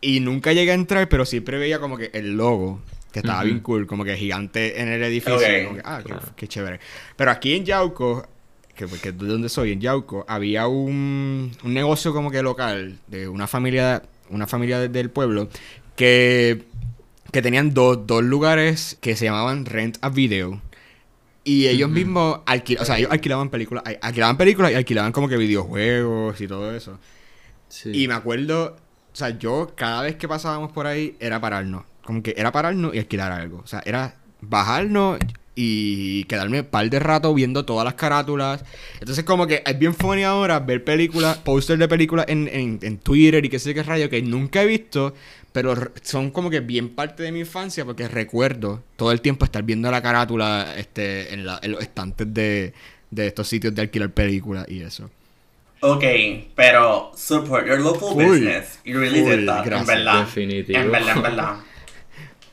[0.00, 2.80] Y nunca llegué a entrar, pero siempre veía como que el logo.
[3.12, 5.36] Que estaba bien cool, como que gigante en el edificio.
[5.36, 5.64] Ok.
[5.64, 6.80] como que, ah, qué, qué chévere.
[7.16, 8.28] Pero aquí en Yauco,
[8.76, 12.98] que, que es de donde soy, en Yauco, había un, un negocio como que local
[13.08, 15.48] de una familia, una familia de- del pueblo
[15.96, 16.62] que,
[17.32, 20.60] que tenían dos, dos lugares que se llamaban Rent a Video.
[21.42, 25.28] Y ellos mismos alquilaban, o sea, ellos alquilaban películas, al- alquilaban películas y alquilaban como
[25.28, 26.98] que videojuegos y todo eso.
[27.68, 27.90] Sí.
[27.94, 28.76] Y me acuerdo,
[29.12, 31.84] o sea, yo cada vez que pasábamos por ahí era pararnos.
[32.04, 33.58] Como que era pararnos y alquilar algo.
[33.58, 35.18] O sea, era bajarnos,
[35.58, 38.62] y quedarme un par de rato viendo todas las carátulas.
[39.00, 42.98] Entonces como que es bien funny ahora ver películas, póster de películas en, en, en
[42.98, 45.14] Twitter y qué sé qué rayo que nunca he visto,
[45.52, 49.62] pero son como que bien parte de mi infancia porque recuerdo todo el tiempo estar
[49.62, 52.74] viendo la carátula este, en, la- en los estantes de,
[53.10, 55.10] de estos sitios de alquilar películas y eso.
[55.80, 56.04] Ok,
[56.54, 58.78] pero support your local business.
[58.84, 59.80] You really did that, gracias.
[59.80, 60.20] en verdad.
[60.26, 60.78] Definitivo.
[60.78, 61.54] En verdad, en verdad.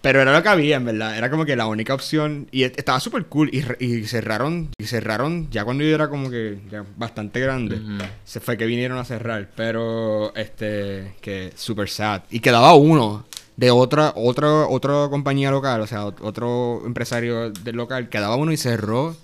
[0.03, 1.17] Pero era lo que había, en verdad.
[1.17, 2.47] Era como que la única opción.
[2.51, 3.49] Y est- estaba súper cool.
[3.53, 4.69] Y, y cerraron.
[4.77, 7.79] Y cerraron ya cuando yo era como que ya bastante grande.
[8.25, 9.49] Se fue que vinieron a cerrar.
[9.55, 11.15] Pero este.
[11.21, 12.23] Que súper sad.
[12.29, 15.79] Y quedaba uno de otra, otra, otra compañía local.
[15.79, 18.09] O sea, ot- otro empresario del local.
[18.09, 19.15] Quedaba uno y cerró.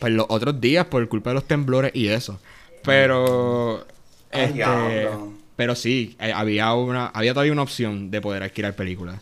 [0.00, 2.38] Pues los otros días por culpa de los temblores y eso.
[2.84, 3.86] Pero.
[4.30, 5.08] Este.
[5.56, 9.20] Pero sí, eh, había una, había todavía una opción de poder alquilar películas.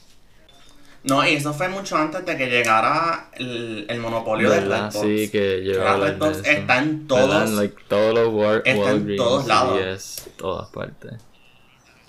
[1.08, 4.60] No, y eso fue mucho antes de que llegara el, el monopolio de.
[4.60, 4.94] Redbox.
[4.94, 6.60] Sí, que yo iba a hablar Redbox de eso.
[6.60, 10.22] está en todos, En, like, todos los War está en todos lados.
[10.36, 11.14] Todas partes.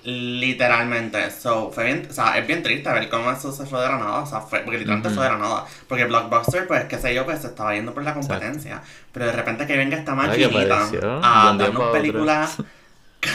[0.04, 1.30] literalmente.
[1.32, 3.98] So, fue bien, o sea, es bien triste ver cómo eso se fue de la
[3.98, 4.22] nada.
[4.22, 5.16] O sea, fue, porque literalmente Ujú.
[5.16, 5.66] fue de la nada.
[5.88, 8.82] Porque Blockbuster, pues, qué sé yo, pues se estaba yendo por la competencia.
[9.12, 10.90] Pero de repente que venga esta maquinita
[11.22, 12.58] a darnos películas.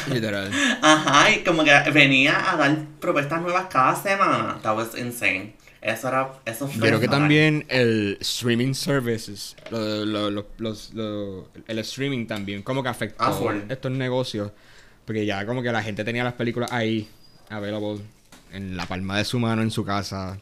[0.08, 0.50] Literal.
[0.82, 4.58] Ajá, y como que venía a dar propuestas nuevas cada semana.
[4.62, 5.54] That was insane.
[5.82, 6.88] Eso era, eso fue.
[6.88, 12.82] Creo que también el streaming services, lo- lo- lo- los, lo- el streaming también, como
[12.82, 14.50] que afectó Ah, estos negocios.
[15.04, 17.06] Porque ya como que la gente tenía las películas ahí,
[17.50, 18.00] available,
[18.52, 20.38] en la palma de su mano, en su casa.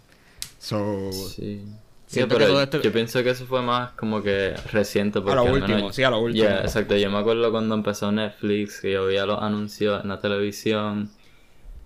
[0.61, 1.65] So, Sí.
[2.13, 5.21] Sí, que yo pienso que eso fue más como que reciente.
[5.23, 6.45] Porque a lo último, menos- sí, a lo último.
[6.45, 6.95] Yeah, exacto.
[6.95, 11.11] Yo me acuerdo cuando empezó Netflix, que yo veía los anuncios en la televisión.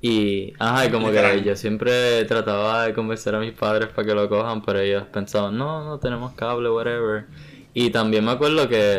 [0.00, 1.38] Y, ajá, y como Literal.
[1.38, 5.04] que yo siempre trataba de convencer a mis padres para que lo cojan, pero ellos
[5.12, 7.26] pensaban, no, no tenemos cable, whatever.
[7.72, 8.98] Y también me acuerdo que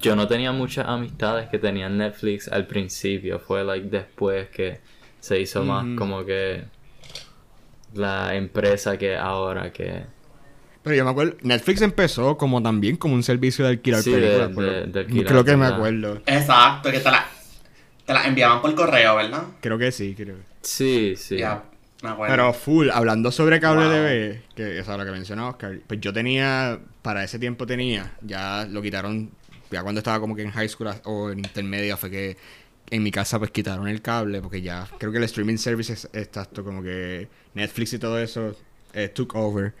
[0.00, 3.38] yo no tenía muchas amistades que tenían Netflix al principio.
[3.38, 4.80] Fue, like, después que
[5.20, 6.64] se hizo más como que
[7.94, 10.04] la empresa que ahora que...
[10.82, 14.20] Pero yo me acuerdo, Netflix empezó como también como un servicio de alquilar Sí, de-
[14.20, 14.48] películas.
[14.56, 16.20] de- lo- de alquilar, creo que me acuerdo.
[16.26, 17.24] Exacto, que te la,
[18.04, 19.44] te la enviaban por correo, ¿verdad?
[19.60, 20.36] Creo que sí, creo.
[20.62, 21.36] Sí, sí.
[21.38, 21.62] Ya,
[22.02, 22.32] me acuerdo.
[22.34, 23.92] Pero full, hablando sobre cable Wow.
[23.92, 28.66] TV, que es lo que mencionaba Oscar, pues yo tenía, para ese tiempo tenía, ya
[28.68, 29.30] lo quitaron,
[29.70, 32.36] ya cuando estaba como que en high school o en intermedia fue que
[32.92, 36.62] en mi casa pues quitaron el cable, porque ya creo que el streaming services, exacto,
[36.62, 38.54] como que Netflix y todo eso
[38.92, 39.72] eh, took over.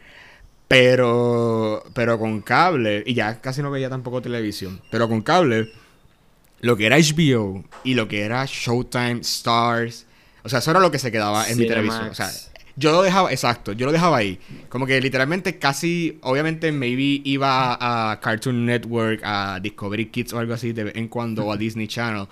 [0.66, 5.70] Pero, pero con cable, y ya casi no veía tampoco televisión, pero con cable,
[6.62, 10.06] lo que era HBO y lo que era Showtime, Stars,
[10.42, 12.08] o sea, eso era lo que se quedaba en mi televisión.
[12.08, 12.30] O sea,
[12.76, 14.40] yo lo dejaba, exacto, yo lo dejaba ahí.
[14.70, 20.54] Como que literalmente casi, obviamente, maybe iba a Cartoon Network, a Discovery Kids o algo
[20.54, 22.26] así de vez en cuando, o a Disney Channel.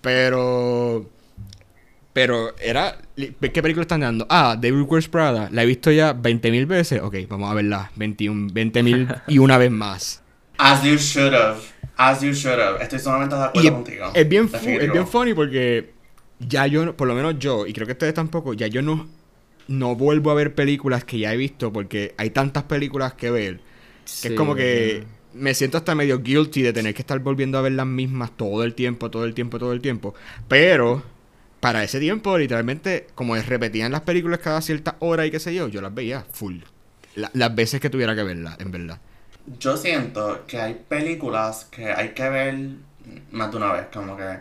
[0.00, 1.06] Pero.
[2.12, 2.98] Pero era.
[3.16, 4.26] ¿Qué película están dando?
[4.28, 5.48] Ah, David Wears Prada.
[5.52, 7.00] La he visto ya 20.000 veces.
[7.02, 7.90] Ok, vamos a verla.
[7.96, 10.22] 21, 20.000 y una vez más.
[10.58, 11.58] As you should have.
[11.96, 12.82] As you should have.
[12.82, 14.10] Estoy sumamente de acuerdo Y contigo.
[14.14, 15.92] es bien fu- es bien funny porque
[16.40, 19.08] ya yo, por lo menos yo, y creo que ustedes tampoco, ya yo no,
[19.68, 23.56] no vuelvo a ver películas que ya he visto porque hay tantas películas que ver.
[23.58, 23.62] Que
[24.04, 27.62] Sí, es como que me siento hasta medio guilty de tener que estar volviendo a
[27.62, 30.14] ver las mismas todo el tiempo, todo el tiempo, todo el tiempo.
[30.48, 31.02] Pero
[31.60, 35.68] para ese tiempo, literalmente, como repetían las películas cada cierta hora y qué sé yo,
[35.68, 36.58] yo las veía full.
[37.14, 39.00] La- las veces que tuviera que verlas, en verdad.
[39.46, 42.54] Yo siento que hay películas que hay que ver
[43.30, 44.40] más de una vez, como que...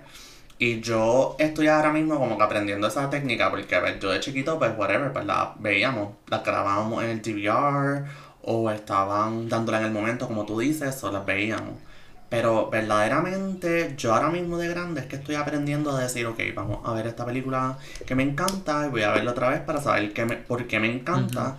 [0.60, 4.20] Y yo estoy ahora mismo como que aprendiendo esa técnica, porque a ver, yo de
[4.20, 8.06] chiquito, pues whatever, pues la veíamos, la grabábamos en el DVR,
[8.44, 11.76] o estaban dándola en el momento, como tú dices, o las veíamos.
[12.30, 16.80] Pero verdaderamente, yo ahora mismo de grande es que estoy aprendiendo a decir, ok, vamos
[16.86, 20.14] a ver esta película que me encanta y voy a verla otra vez para saber
[20.14, 21.58] qué me, por qué me encanta.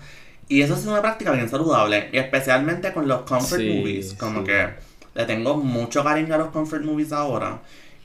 [0.48, 4.42] Y eso es una práctica bien saludable, y especialmente con los comfort Sí, movies, como
[4.42, 4.44] sí.
[4.44, 4.68] que
[5.14, 7.60] le tengo mucho cariño a los comfort movies ahora.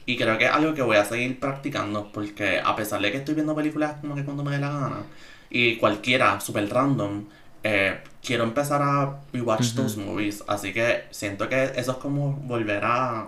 [0.05, 3.17] Y creo que es algo que voy a seguir practicando, porque a pesar de que
[3.17, 5.07] estoy viendo películas como que cuando me dé la gana,
[5.49, 7.25] y cualquiera, super random,
[7.67, 9.81] eh, quiero empezar a rewatch Ujú.
[9.83, 10.43] those movies.
[10.47, 13.27] Así que siento que eso es como volver a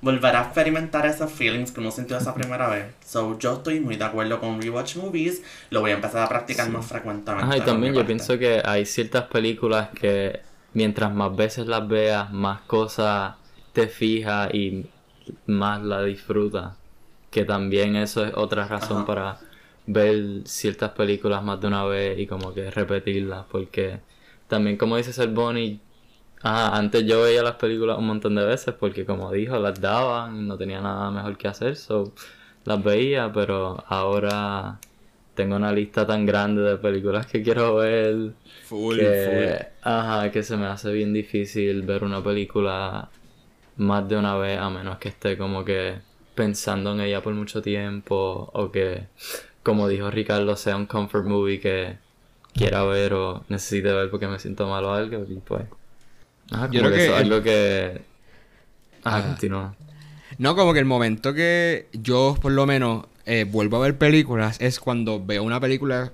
[0.00, 2.86] volver a experimentar esos feelings que uno sintió esa primera vez.
[3.04, 6.66] So yo estoy muy de acuerdo con rewatch movies, lo voy a empezar a practicar
[6.66, 6.72] Sí.
[6.72, 7.44] más frecuentemente.
[7.46, 8.14] Ajá, y también yo parte.
[8.14, 10.40] pienso que hay ciertas películas que
[10.74, 13.34] mientras más veces las veas, más cosas
[13.72, 14.86] te fijas y
[15.46, 16.74] más la disfrutas.
[17.30, 19.06] Que también eso es otra razón Ajá.
[19.06, 19.38] para
[19.88, 23.46] ver ciertas películas más de una vez y como que repetirlas.
[23.50, 24.00] Porque
[24.48, 25.80] también como dice el Bonnie,
[26.42, 30.36] ah, antes yo veía las películas un montón de veces porque como dijo, las daban
[30.42, 32.14] y no tenía nada mejor que hacer, so
[32.64, 34.80] las veía, pero ahora
[35.34, 39.56] tengo una lista tan grande de películas que quiero ver Full, que, full.
[39.82, 43.10] ajá, que se me hace bien difícil ver una película
[43.76, 46.02] más de una vez a menos que esté como que
[46.34, 49.08] pensando en ella por mucho tiempo o que,
[49.68, 51.98] como dijo Ricardo, sea un comfort movie que
[52.54, 55.64] quiera ver o necesite ver porque me siento mal o algo y pues...
[56.50, 58.00] Ajá, Yo creo que eso es algo que...
[59.04, 59.28] Ajá, Ajá.
[59.28, 59.74] continúa.
[60.38, 64.56] No, como que el momento que yo, por lo menos, eh, vuelvo a ver películas
[64.58, 66.12] es cuando veo una película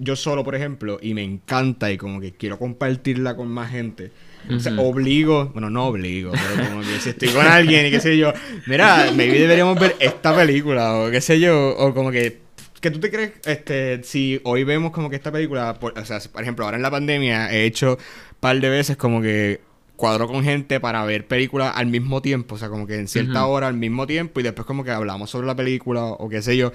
[0.00, 4.10] yo solo, por ejemplo, y me encanta y como que quiero compartirla con más gente.
[4.50, 8.00] O sea, obligo, bueno, no obligo, pero como que si estoy con alguien y qué
[8.00, 8.32] sé yo,
[8.66, 12.40] mira, maybe deberíamos ver esta película o qué sé yo, o como que,
[12.80, 16.18] que tú te crees, este, si hoy vemos como que esta película, por, o sea,
[16.32, 19.60] por ejemplo, ahora en la pandemia he hecho un par de veces como que
[19.96, 23.44] cuadro con gente para ver películas al misma tiempo, o sea, como que en cierta
[23.46, 26.56] hora al mismo tiempo y después como que hablamos sobre la película o qué sé
[26.56, 26.72] yo,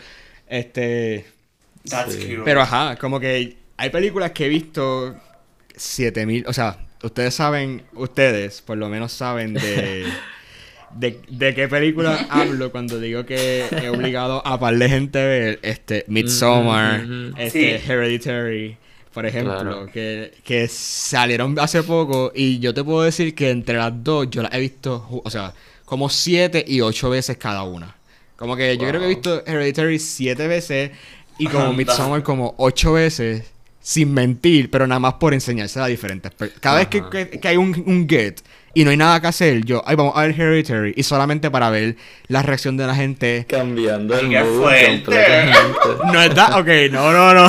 [0.48, 1.26] este...
[1.90, 2.20] That's Sí.
[2.22, 2.42] cute.
[2.46, 5.16] Pero ajá, como que hay películas que he visto
[5.76, 10.06] 7000, o sea, ustedes saben, ustedes por lo menos saben de,
[10.94, 15.26] de, de qué película hablo cuando digo que he obligado a par de gente a
[15.26, 17.34] ver este Midsommar, ujú.
[17.38, 17.92] este Sí.
[17.92, 18.78] Hereditary,
[19.14, 19.90] por ejemplo, Claro.
[19.92, 24.42] que, que salieron hace poco y yo te puedo decir que entre las dos yo
[24.42, 25.54] las he visto, o sea,
[25.86, 27.96] como siete y ocho veces cada una.
[28.36, 30.92] Como que yo creo que he visto Hereditary siete veces
[31.38, 31.72] y como.
[31.74, 33.44] Midsommar como ocho veces,
[33.82, 37.84] sin mentir, pero nada más por enseñarse a diferentes Cada vez que- que hay un,
[37.86, 38.40] un get
[38.76, 41.70] y no hay nada que hacer, yo, ay, vamos a ver Hereditary y solamente para
[41.72, 41.96] ver
[42.28, 43.46] la reacción de la gente.
[43.50, 45.12] Cambiando el completamente.
[46.12, 47.48] No está, ok, no, no, no.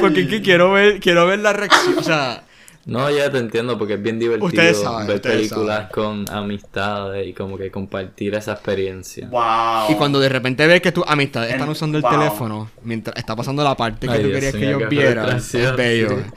[0.00, 2.44] Porque es que quiero ver, quiero ver la reacción, o sea,
[2.86, 5.90] No, ya te entiendo, porque es bien divertido Ustedes saben, ver ustedes películas saben.
[5.90, 9.28] con amistades y como que compartir esa experiencia.
[9.30, 9.90] Wow.
[9.90, 12.10] y cuando de repente ves que tus amistades están usando el wow.
[12.10, 15.74] teléfono mientras está pasando la parte que Ay, tú Dios querías que ellos vieran, es
[15.76, 16.10] bello.
[16.10, 16.30] sí.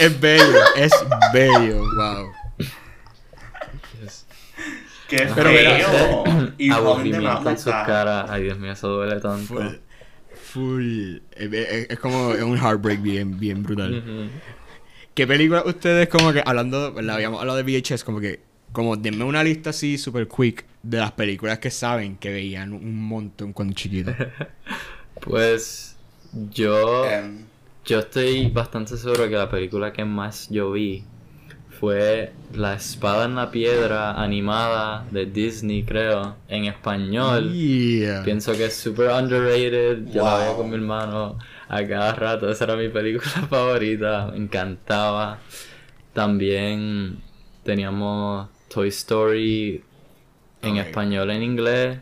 [0.00, 0.92] Es bello, es
[1.32, 2.26] bello, wow.
[5.08, 6.24] Qué Pero mira, feo.
[6.58, 8.28] y aburrimiento en sus caras.
[8.30, 9.54] Ay, Dios mío, eso duele tanto.
[9.54, 9.66] Full,
[10.34, 11.16] full.
[11.32, 14.30] Es, es- es como un heartbreak bien, bien brutal.
[15.14, 18.40] ¿Qué película ustedes como que hablando, habíamos hablado de VHS, como que,
[18.72, 23.02] como denme una lista así super quick de las películas que saben que veían un
[23.02, 24.14] montón cuando chiquitos.
[25.20, 25.96] Pues
[26.50, 27.44] yo, Em,
[27.84, 31.04] yo estoy bastante seguro que la película que más yo vi
[31.78, 37.52] fue La espada en la piedra animada de Disney, creo, en español.
[37.52, 38.22] Yeah.
[38.24, 40.06] Pienso que es super underrated.
[40.12, 40.56] Yo la Wow.
[40.56, 42.48] con mi hermano a cada rato.
[42.50, 44.28] Esa era mi película favorita.
[44.32, 45.38] Me encantaba.
[46.12, 47.18] También
[47.62, 49.82] teníamos Toy Story
[50.62, 50.86] en Ok.
[50.86, 51.98] español en inglés.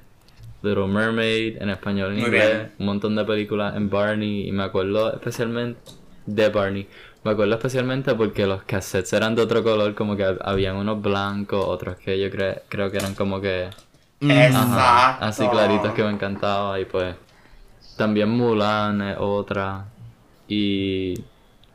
[0.62, 2.50] Little Mermaid en español en Muy inglés.
[2.50, 2.72] bien.
[2.78, 4.48] Un montón de películas en Barney.
[4.48, 5.80] Y me acuerdo especialmente
[6.26, 6.86] de Barney.
[7.24, 9.94] Me acuerdo especialmente porque los cassettes eran de otro color.
[9.94, 13.70] Como que habían unos blancos, otros que yo cre- creo que eran como que
[14.20, 14.30] Mm.
[14.30, 14.56] Exacto.
[14.56, 17.16] Ajá, así claritos que me encantaba y pues
[17.96, 19.86] también Mulan es otra
[20.48, 21.14] y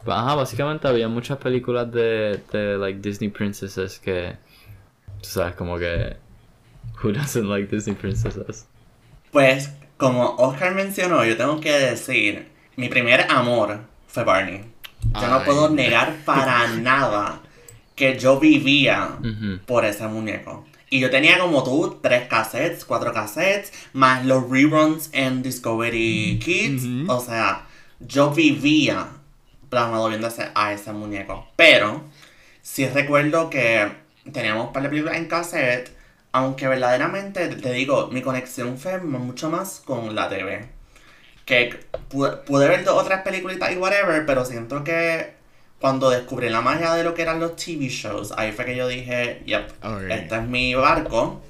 [0.06, 4.38] ajá, básicamente había muchas películas de, de like Disney princesses que
[5.22, 6.18] tú sabes como que
[7.04, 8.68] who doesn't like Disney princesses
[9.32, 14.66] Pues, como Oscar mencionó, yo tengo que decir, mi primer amor fue Barney.
[15.14, 17.42] Yo no puedo negar para nada
[17.96, 19.18] que yo vivía
[19.66, 20.66] por ese muñeco.
[20.90, 27.10] Y yo tenía como tú, tres cassettes, cuatro cassettes, más los reruns en Discovery Kids.
[27.10, 27.68] O sea,
[28.00, 29.08] yo vivía
[29.70, 31.48] plasmado viendo a ese muñeco.
[31.56, 32.04] Pero,
[32.62, 33.92] sí recuerdo que
[34.32, 35.96] teníamos un par de películas en cassette,
[36.32, 40.79] aunque verdaderamente, te digo, mi conexión fue mucho más con la TV.
[41.50, 45.34] Que pude, pude ver dos otras películas y whatever, pero siento que
[45.80, 48.88] cuando descubrí la magia de lo que eran los TV shows, ahí fue que yo
[48.88, 49.68] dije, yep,
[50.10, 51.42] este es mi barco,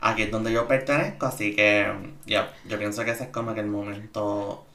[0.00, 1.90] aquí es donde yo pertenezco, así que,
[2.26, 4.66] yep, yo pienso que ese es como que el momento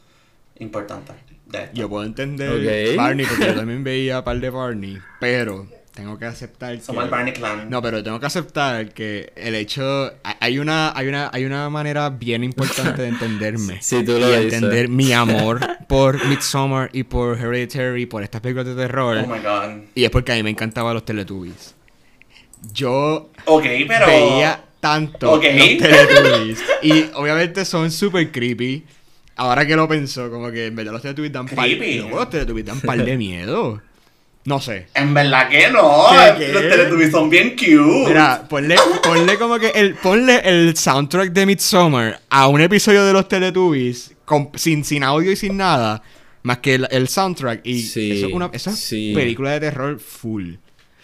[0.57, 1.13] importante
[1.45, 1.75] de esto.
[1.75, 2.95] Yo puedo entender.
[2.97, 7.11] Barney porque yo también veía par de Barney, pero tengo que aceptar Somos que el
[7.11, 7.69] Barney Clan.
[7.69, 12.09] No, pero tengo que aceptar que el hecho hay- una hay una hay una manera
[12.09, 13.77] bien importante de entenderme.
[13.81, 18.65] Si tú lo y entender mi amor por Midsommar y por Hereditary, por estas películas
[18.67, 19.17] de terror.
[19.17, 19.83] Oh my god.
[19.93, 21.75] Y es porque a mí me encantaban los Teletubbies.
[22.73, 24.07] Yo Ok, pero...
[24.07, 26.63] veía tanto los Teletubbies.
[26.81, 28.83] y obviamente son súper creepy.
[29.35, 32.79] Ahora que lo pienso, como que en verdad los Teletubbies dan par los Teletubbies dan
[32.81, 33.81] par de miedo.
[34.45, 34.87] No sé.
[34.93, 36.05] En verdad que no.
[36.37, 36.51] ¿Qué, qué?
[36.51, 38.07] Los Teletubbies son bien cute.
[38.09, 43.13] Mira, ponle, ponle como que el, ponle el soundtrack de Midsommar a un episodio de
[43.13, 46.01] los Teletubbies con- sin, sin audio y sin nada,
[46.41, 47.61] más que el, el soundtrack.
[47.65, 49.13] Y Sí, eso es una eso es sí.
[49.15, 50.55] película de terror full.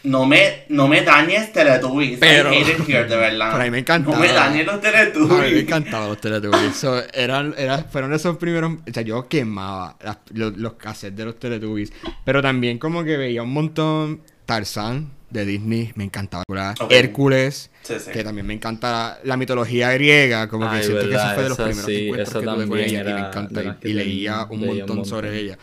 [0.04, 2.20] No me, no me dañes Teletubbies.
[2.20, 3.50] Pero- I hate it here, de verdad.
[3.52, 4.16] Pero a mí me encantaba.
[4.16, 5.62] No me dañes los A mí me Teletubbies.
[5.64, 6.76] encantaban los Teletubbies.
[6.76, 8.72] So, eran, era- fueron esos primeros.
[8.90, 11.92] O sea, yo quemaba las- los, los cassettes de los Teletubbies.
[12.24, 14.22] Pero también, como que veía un montón.
[14.46, 16.44] Tarzán de Disney, me encantaba.
[16.80, 16.92] Ok.
[16.92, 18.10] Hércules, Sí, sí.
[18.12, 20.48] que también me encanta la mitología griega.
[20.50, 22.68] Como que Ay, siento que eso verdad, fue de los primeros sí, encuentros que tuve
[22.68, 23.02] con ella.
[23.02, 23.64] Y me encanta.
[23.64, 25.46] Y, que y leía un leía un montón sobre montón.
[25.46, 25.58] ella.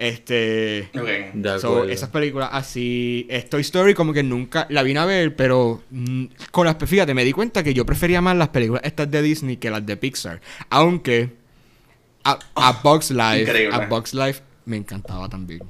[0.00, 0.88] Este.
[0.98, 1.34] Ok.
[1.34, 1.90] De So, acuerdo.
[1.90, 6.24] esas películas así, eh, Toy Story como que nunca la vine a ver, pero mm,
[6.50, 9.58] con las, fíjate, me di cuenta que yo prefería más las películas estas de Disney
[9.58, 11.34] que las de Pixar, aunque
[12.24, 13.74] a, a Bugs Life, increíble.
[13.76, 15.60] a Bugs Life me encantaba también.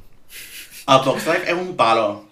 [0.86, 2.28] A Box Life es un palo.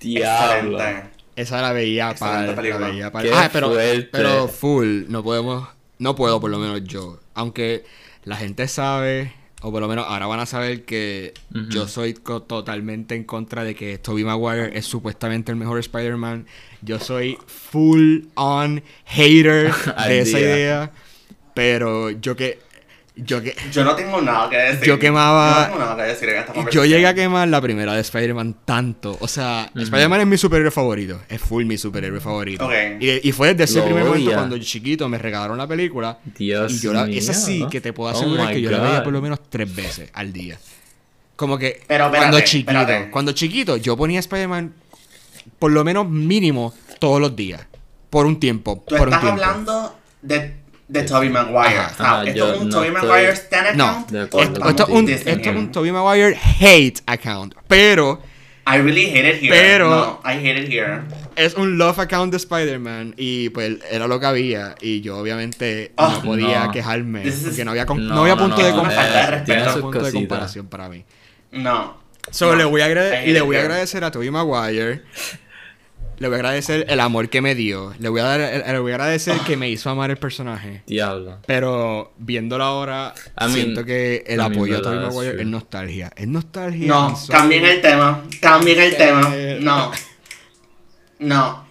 [0.00, 0.78] Diablo.
[0.78, 1.10] Excelente.
[1.36, 2.86] Esa la veía para, la película.
[2.88, 3.28] veía para.
[3.28, 3.74] Qué Ah, pero,
[4.10, 7.84] pero full, no podemos, no puedo por lo menos yo, aunque
[8.24, 11.32] la gente sabe o por lo menos ahora van a saber que
[11.70, 16.46] yo soy totalmente en contra de que Tobey Maguire es supuestamente el mejor Spider-Man.
[16.82, 19.72] Yo soy full on hater
[20.08, 20.92] de esa idea.
[21.54, 22.58] Pero yo que.
[23.18, 23.56] Yo que.
[23.72, 24.86] Yo no tengo nada que decir.
[24.86, 27.60] Yo quemaba- Yo no tengo nada que decir en esta Yo llegué a quemar la
[27.62, 29.16] primera de Spider-Man tanto.
[29.20, 29.84] O sea, Ujú.
[29.84, 31.20] Spider-Man es mi superhéroe favorito.
[31.30, 32.68] Es full mi superhéroe favorito.
[33.00, 36.18] Y, y fue desde ese Lo primer momento cuando chiquito me regalaron la película.
[36.36, 39.02] Dios y yo la, esa sí que te puedo Oh asegurar que yo la veía
[39.02, 40.58] por lo menos tres veces al día.
[41.36, 43.10] Como que Pero espérate, cuando chiquito, espérate.
[43.10, 44.74] cuando chiquito, yo ponía Spider-Man
[45.58, 47.62] por lo menos mínimo todos los días.
[48.10, 48.84] Por un tiempo.
[48.86, 49.42] Tú por un estás tiempo.
[49.42, 50.54] hablando de,
[50.88, 51.78] de Tobey Maguire.
[51.78, 51.94] Ajá.
[51.94, 54.10] Sea, Ah, ¿Esto es un no Tobey estoy- Maguire Stan account?
[54.10, 55.72] De ¿O acuerdo Esto, es un, Disney esto es un here?
[55.72, 57.54] Tobey Maguire hate account.
[57.68, 58.22] Pero
[58.68, 59.50] I really hate it here.
[59.50, 61.02] Pero- No, I hate it here.
[61.36, 65.92] es un love account de Spider-Man y pues era lo que había y yo obviamente
[65.96, 66.72] Ah, no podía no.
[66.72, 69.44] quejarme is- porque no había, no, No, había punto no, de comparación.
[69.44, 71.04] tiene No había punto de comparación para mí.
[71.52, 71.96] No.
[72.30, 72.56] So, No.
[72.56, 73.66] le voy a agrade- I hate y le it voy a here.
[73.68, 75.02] agradecer a Tobey Maguire.
[76.18, 77.92] Le voy a agradecer el amor que me dio.
[77.98, 80.82] Le voy a, dar, le voy a agradecer que me hizo amar el personaje.
[80.86, 81.38] Diablo.
[81.46, 85.46] Pero viéndolo ahora, I mean, siento que el I mean, apoyo a Tobey Maguire es
[85.46, 86.10] nostalgia.
[86.16, 86.86] Es nostalgia.
[86.88, 88.24] No, cambien el tema.
[88.40, 89.30] Cambien el tema.
[89.34, 89.90] Eh, No.
[91.18, 91.66] No.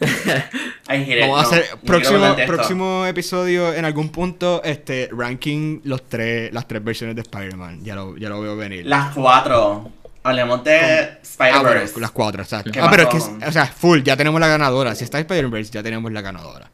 [0.00, 1.20] It.
[1.20, 6.84] Vamos a hacer próximo, próximo episodio en algún punto este ranking los tres las tres
[6.84, 7.84] versiones de Spider-Man.
[7.84, 8.86] Ya lo, ya lo veo venir.
[8.86, 9.90] Las cuatro.
[10.28, 12.00] Hablemos de Ah, bueno, Spider-Verse.
[12.00, 12.70] las cuatro, exacto.
[12.72, 14.94] ¿Qué Ah, pero es que, o sea, full, ya tenemos la ganadora.
[14.94, 16.70] Si está Spider-Verse, ya tenemos la ganadora.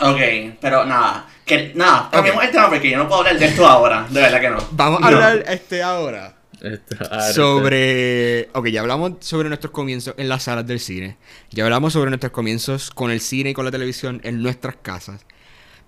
[0.00, 0.18] Ok,
[0.60, 1.26] pero nada.
[1.44, 2.46] Que, nada, cambiemos Ok.
[2.46, 4.06] el tema porque yo no puedo hablar de esto ahora.
[4.08, 4.58] De verdad que no.
[4.72, 5.16] Vamos a No.
[5.16, 7.32] hablar este ahora Esto- arte.
[7.34, 8.48] sobre.
[8.54, 11.16] Ok, ya hablamos sobre nuestros comienzos en las salas del cine.
[11.50, 15.24] Ya hablamos sobre nuestros comienzos con el cine y con la televisión en nuestras casas.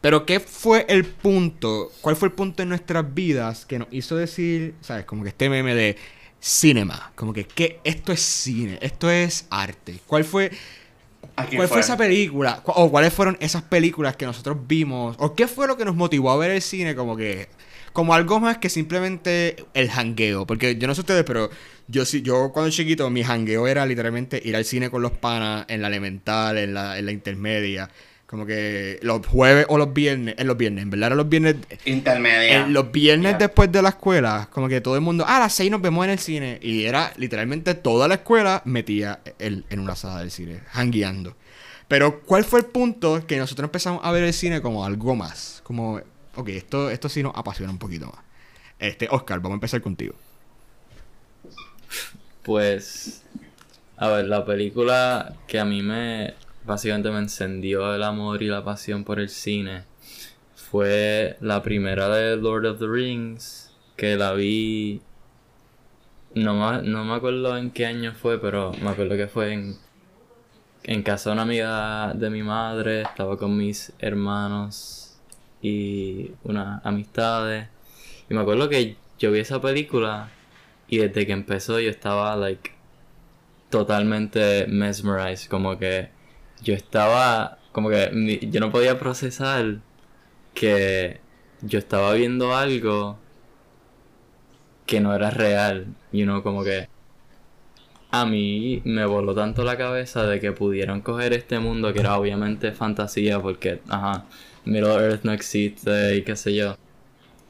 [0.03, 1.91] Pero, ¿qué fue el punto?
[2.01, 5.05] ¿Cuál fue el punto en nuestras vidas que nos hizo decir, ¿sabes?
[5.05, 5.97] Como que este meme de
[6.43, 7.13] cinema.
[7.15, 7.81] Como que, ¿qué?
[7.85, 10.01] Esto es cine, esto es arte.
[10.07, 10.51] ¿Cuál fue,
[11.37, 12.63] Aquí ¿Cuál fue esa película?
[12.63, 15.17] Cu- ¿O cuáles fueron esas películas que nosotros vimos?
[15.19, 17.49] ¿O qué fue lo que nos motivó a ver el cine como que...
[17.93, 20.47] Como algo más que simplemente el jangueo.
[20.47, 21.51] Porque yo no sé ustedes, pero
[21.89, 25.67] yo sí, yo cuando chiquito, mi jangueo era literalmente ir al cine con los panas
[25.69, 27.91] en la elemental, en la, en la intermedia.
[28.33, 31.57] Como que los jueves o los viernes, en los viernes, en verdad eran los viernes,
[31.85, 32.63] Intermedia.
[32.65, 33.39] en los viernes Yeah.
[33.39, 36.03] después de la escuela, como que todo el mundo, ah, a las seis nos vemos
[36.07, 36.59] en el cine.
[36.63, 41.37] Y era literalmente toda la escuela metía el- en una sala del cine, hangueando.
[41.89, 45.61] Pero, ¿cuál fue el punto que nosotros empezamos a ver el cine como algo más?
[45.63, 46.01] Como,
[46.35, 48.25] ok, esto, esto sí nos apasiona un poquito más.
[48.79, 50.15] Este, Oscar, vamos a empezar contigo.
[52.43, 53.23] Pues,
[53.99, 56.33] a ver, la película que a mí me,
[56.65, 59.85] básicamente me encendió el amor y la pasión por el cine
[60.73, 65.03] fue la primera de Lord of the Rings, que la vi,
[66.35, 69.77] no me, no me acuerdo en qué año fue, pero me acuerdo que fue en,
[70.85, 75.19] en casa de una amiga de mi madre, estaba con mis hermanos
[75.61, 77.69] y unas amistades.
[78.31, 80.31] Y me acuerdo que yo vi esa película
[80.89, 82.71] y desde que empezó yo estaba, like,
[83.69, 85.51] totalmente mesmerized.
[85.51, 86.09] Como que
[86.63, 89.79] yo estaba, como que yo no podía procesar
[90.55, 91.21] que
[91.63, 93.19] yo estaba viendo algo
[94.87, 95.87] que no era real.
[96.13, 96.89] You know, como que
[98.11, 102.19] a mí me voló tanto la cabeza de que pudieran coger este mundo que era
[102.19, 104.27] obviamente fantasía porque, ajá,
[104.65, 106.77] Middle Earth no existe y qué sé yo.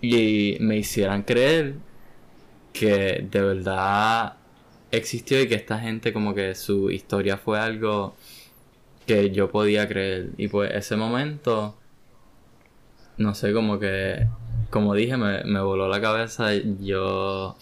[0.01, 1.77] Y me hicieran creer
[2.73, 4.35] que de verdad
[4.93, 8.15] existió y que esta gente como que su historia fue algo
[9.07, 10.31] que yo podía creer.
[10.37, 11.77] Y pues ese momento,
[13.17, 14.27] no sé, como que,
[14.71, 16.55] como dije, me, me voló la cabeza.
[16.81, 17.57] Yo,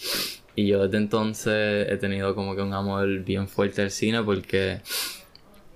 [0.57, 4.81] y yo desde entonces he tenido como que un amor bien fuerte al cine porque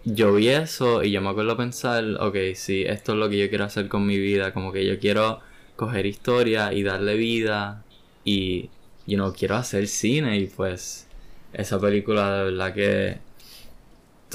[0.05, 3.49] yo vi eso y yo me acuerdo pensar, ok, sí, esto es lo que yo
[3.49, 5.41] quiero hacer con mi vida, como que yo quiero
[5.77, 7.85] coger historia y darle vida
[8.25, 8.71] y
[9.07, 11.09] yo no quiero hacer cine y pues
[11.53, 13.19] esa película de verdad que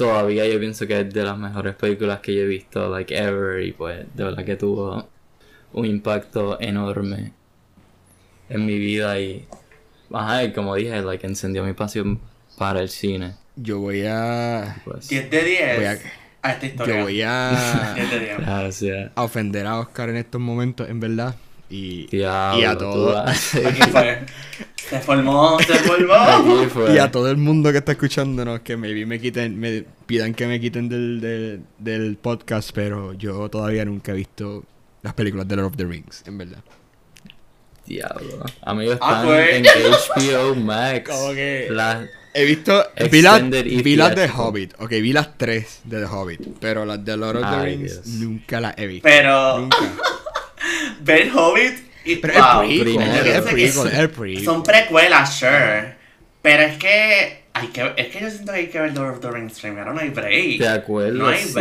[0.00, 3.62] todavía yo pienso que es de las mejores películas que yo he visto, like ever,
[3.62, 5.06] y pues de verdad que tuvo
[5.74, 7.32] un impacto enorme
[8.48, 9.46] en mi vida y,
[10.12, 12.18] ajá, y como dije, like encendió mi pasión
[12.56, 13.34] para el cine.
[13.56, 14.80] Yo voy a.
[14.86, 15.98] Pues, 10 de 10 Voy a-
[16.42, 16.96] a esta historia.
[16.96, 17.92] Yo voy a.
[17.94, 18.38] 10 de 10.
[18.46, 19.12] gracias.
[19.14, 21.34] a ofender a Oscar en estos momentos, en verdad.
[21.70, 23.12] Y, Diablo, y a todo.
[23.14, 24.26] vas- Aquí fue.
[24.76, 26.92] Se formó, se formó.
[26.94, 30.46] Y a todo el mundo que está escuchándonos, que maybe me quiten, me pidan que
[30.48, 34.64] me quiten del, del, del podcast, pero yo todavía nunca he visto
[35.02, 36.58] las películas de Lord of the Rings, en verdad.
[37.86, 38.44] Diablo.
[38.62, 39.56] Amigos, Ah, están pues.
[39.56, 41.02] en HBO Max.
[41.08, 44.28] Como que- Las- He visto, vi, las- vi las de.
[44.28, 47.76] Hobbit, ok, vi las tres de The Hobbit, pero las de Lord of the Ay,
[47.76, 48.06] Rings Dios.
[48.20, 49.02] nunca las he visto.
[49.08, 49.76] Pero Nunca.
[51.00, 52.60] ver Hobbit y Pero wow.
[52.60, 54.44] prequel, prequel, prequel.
[54.44, 55.94] Son precuelas, sure.
[56.42, 59.20] Pero es que hay que es que yo siento que hay que ver Lord of
[59.20, 60.58] the Rings primero, no hay break.
[60.60, 61.52] De acuerdo, No hay 100%,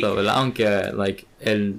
[0.00, 0.16] break.
[0.16, 0.34] ¿verdad?
[0.36, 0.64] Aunque,
[0.94, 1.76] like, el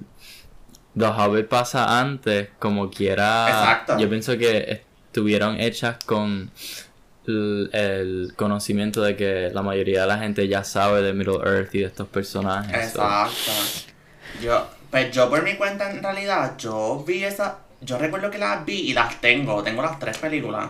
[0.97, 3.47] The Hobbit pasa antes, como quiera.
[3.47, 3.97] Exacto.
[3.97, 6.51] Yo pienso que estuvieron hechas con
[7.27, 11.73] el, el conocimiento de que la mayoría de la gente ya sabe de Middle Earth
[11.75, 12.91] y de estos personajes.
[12.91, 13.51] so- Exacto.
[14.43, 18.65] Yo, pues yo por mi cuenta en realidad, yo vi esa, yo recuerdo que las
[18.65, 20.67] vi y las tengo, tengo las tres películas.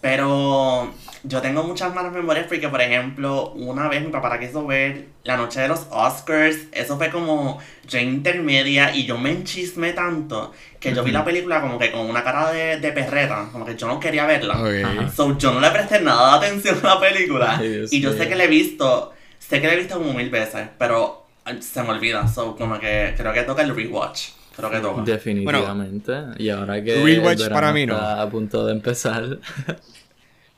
[0.00, 0.94] Pero
[1.24, 5.08] yo tengo muchas malas memorias porque, por ejemplo, una vez mi papá la quiso ver
[5.24, 6.56] la noche de los Oscars.
[6.72, 11.60] Eso fue como yo intermedia y yo me enchismé tanto que yo vi la película
[11.60, 14.58] como que con una cara de, de perreta, como que yo no quería verla.
[14.58, 14.84] Ok.
[14.84, 15.10] Ajá.
[15.10, 17.58] So, yo no le presté nada de atención a la película.
[17.58, 20.30] Ay, y yo sé que la he visto, sé que la he visto como mil
[20.30, 21.26] veces, pero
[21.60, 22.26] se me olvida.
[22.28, 24.28] So, como que creo que toca el rewatch.
[24.56, 25.02] Creo que toca.
[25.02, 26.12] Definitivamente.
[26.38, 27.94] y ahora que Rewatch el verano para mí no.
[27.94, 29.38] está a punto de empezar.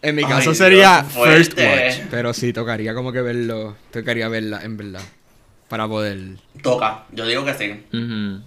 [0.00, 1.56] En mi Ay, caso Dios, sería First.
[1.56, 5.02] Watch, pero sí, tocaría como que verlo, tocaría verla, en verdad,
[5.68, 6.18] para poder...
[6.60, 7.84] Toca, yo digo que sí.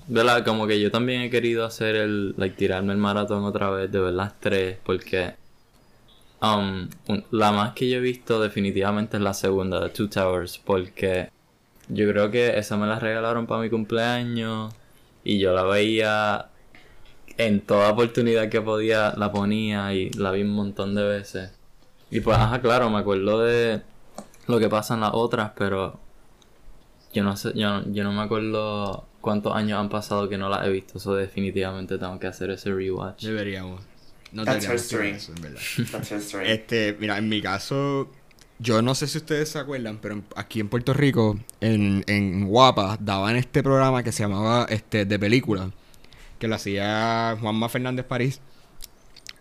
[0.08, 0.44] ¿Verdad?
[0.44, 4.00] Como que yo también he querido hacer el, like, tirarme el maratón otra vez de
[4.02, 5.36] ver las tres, porque
[6.42, 10.58] um, un- la más que yo he visto definitivamente es la segunda, de Two Towers,
[10.58, 11.30] porque
[11.90, 14.74] yo creo que esa me la regalaron para mi cumpleaños
[15.24, 16.48] y yo la veía
[17.38, 21.52] en toda oportunidad que podía, la ponía y la vi un montón de veces.
[22.12, 23.82] Y pues, ajá, claro, me acuerdo de
[24.48, 26.00] lo que pasa en las otras, pero
[27.14, 30.50] yo no sé, yo, no- yo no me acuerdo cuántos años han pasado que no
[30.50, 33.24] las he visto, eso definitivamente tengo que hacer ese rewatch.
[33.24, 33.82] Deberíamos.
[34.32, 35.12] No That's history.
[35.12, 35.62] hacer eso, en verdad.
[35.92, 36.48] That's history.
[36.50, 38.10] Este, mira, en mi caso,
[38.60, 42.98] yo no sé si ustedes se acuerdan, pero aquí en Puerto Rico, en, en Guapa,
[43.00, 45.72] daban este programa que se llamaba este de película,
[46.40, 48.40] que lo hacía Juanma Fernández París.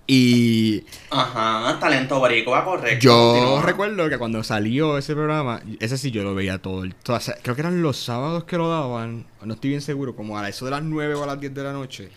[0.07, 2.99] Y Ajá, talento boricua, correcto.
[3.03, 6.85] yo recuerdo que cuando salió ese programa, ese sí yo lo veía todo.
[6.85, 9.81] el- todo- o sea, creo que eran los sábados que lo daban, no estoy bien
[9.81, 12.11] seguro, como a eso de las 9 o a las 10 de la noche.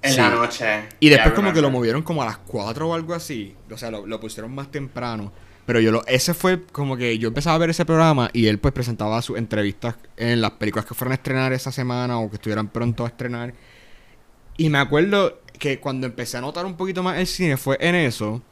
[0.00, 0.16] En Sí.
[0.18, 0.84] la noche.
[1.00, 3.56] Y después como que lo movieron como a las 4 o algo así.
[3.68, 5.32] O sea, lo, lo pusieron más temprano.
[5.68, 8.58] Pero yo lo, ese fue como que yo empezaba a ver ese programa y él
[8.58, 12.36] pues presentaba sus entrevistas en las películas que fueron a estrenar esa semana o que
[12.38, 13.54] estuvieran pronto a estrenar.
[14.56, 17.94] Y me acuerdo que cuando empecé a notar un poquito más el cine fue en
[17.94, 18.42] eso.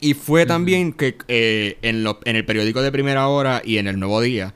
[0.00, 3.88] Y fue también que eh, en, lo- en el periódico de primera hora y en
[3.88, 4.54] el nuevo día,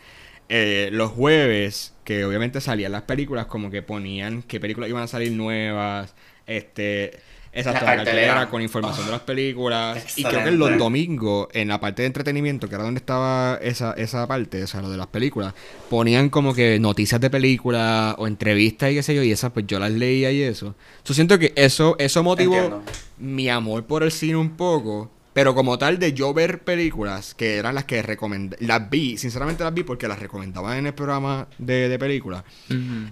[0.48, 5.08] eh, los jueves, que obviamente salían las películas, como que ponían qué películas iban a
[5.08, 6.14] salir nuevas,
[6.46, 7.20] este,
[7.52, 8.04] exacto, La cartelera.
[8.04, 10.18] cartelera con información de las películas.
[10.18, 10.58] Y creo que Excelente.
[10.70, 14.66] los domingos, en la parte de entretenimiento, que era donde estaba esa, esa parte, o
[14.66, 15.54] sea, lo de las películas,
[15.88, 19.66] ponían como que noticias de películas o entrevistas y qué sé yo, y esas pues
[19.66, 20.74] yo las leía y eso.
[21.04, 22.82] Yo siento que eso, eso motivó Entiendo.
[23.18, 25.10] mi amor por el cine un poco.
[25.32, 29.62] Pero como tal de yo ver películas que eran las que recomendé, las vi, sinceramente
[29.62, 32.42] las vi porque las recomendaban en el programa de, de películas.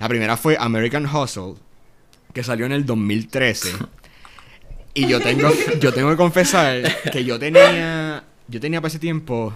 [0.01, 1.55] La primera fue American Hustle,
[2.35, 3.71] que salió en el 2013.
[4.95, 6.83] y yo tengo, yo tengo que confesar
[7.13, 9.53] que yo tenía, yo tenía para ese tiempo,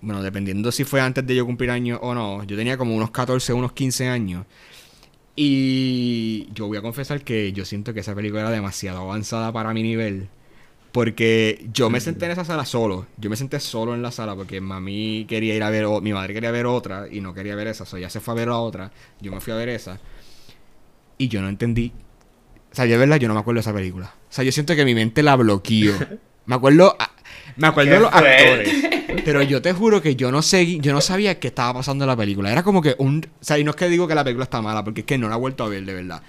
[0.00, 3.10] bueno, dependiendo si fue antes de yo cumplir años o no, yo tenía como unos
[3.10, 4.46] 14, unos 15 años.
[5.36, 9.72] Y yo voy a confesar que yo siento que esa película era demasiado avanzada para
[9.74, 10.28] mi nivel.
[10.92, 13.06] Porque yo me senté en esa sala solo.
[13.16, 16.34] Yo me senté solo en la sala porque mami quería ir a ver, mi madre
[16.34, 17.82] quería ver otra y no quería ver esa.
[17.82, 18.92] O sea, ella se fue a ver la otra.
[19.20, 19.98] Yo me fui a ver esa.
[21.18, 21.92] Y yo no entendí.
[22.74, 24.06] O sea, yo de verdad, yo no me acuerdo de esa película.
[24.28, 25.94] O sea, yo siento que mi mente la bloqueó.
[26.46, 27.10] Me acuerdo, a-
[27.56, 28.68] me acuerdo de los actores.
[29.24, 32.08] Pero yo te juro que yo no seguí, yo no sabía qué estaba pasando en
[32.08, 32.50] la película.
[32.52, 34.60] Era como que un, o sea, y no es que digo que la película está
[34.60, 36.20] mala, porque es que no la he vuelto a ver de verdad.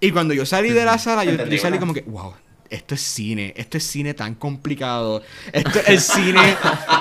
[0.00, 2.32] Y cuando yo salí de la sala, yo, yo salí como que, wow,
[2.70, 5.22] esto es cine, esto es cine tan complicado.
[5.52, 6.56] Esto es el cine,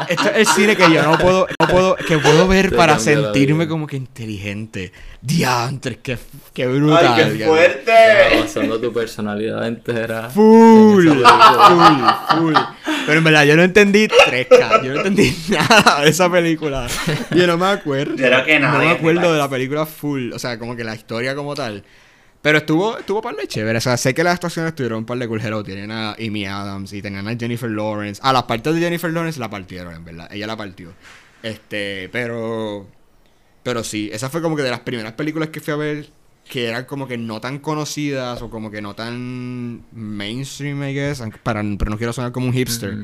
[0.08, 3.00] esto es el cine que yo no puedo, no puedo, que puedo ver Te para
[3.00, 4.92] sentirme como que inteligente.
[5.22, 6.18] Diantres, qué,
[6.54, 7.14] qué brutal.
[7.14, 7.92] ¡Ay, qué fuerte!
[8.42, 10.30] basando tu personalidad entera.
[10.30, 12.56] Full, en full, full.
[13.06, 14.84] Pero en verdad, yo no entendí 3K.
[14.84, 16.88] Yo no entendí nada de esa película.
[17.36, 18.16] Yo no me acuerdo.
[18.16, 20.32] Yo creo que No me acuerdo de la película full.
[20.34, 21.84] O sea, como que la historia como tal.
[22.42, 23.78] Pero estuvo, estuvo par de chévere.
[23.80, 25.42] O sea, sé que las actuaciones tuvieron un par de cool.
[25.66, 28.22] Tienen a Amy Adams y tenían a Jennifer Lawrence.
[28.24, 30.30] A las partes de Jennifer Lawrence la partieron, en verdad.
[30.32, 30.94] Ella la partió.
[31.44, 32.88] Este, pero.
[33.64, 36.10] Pero sí, esa fue como que de las primeras películas que fui a ver
[36.50, 41.22] que eran como que no tan conocidas o como que no tan mainstream, I guess.
[41.44, 42.98] Para, pero no quiero sonar como un hipster.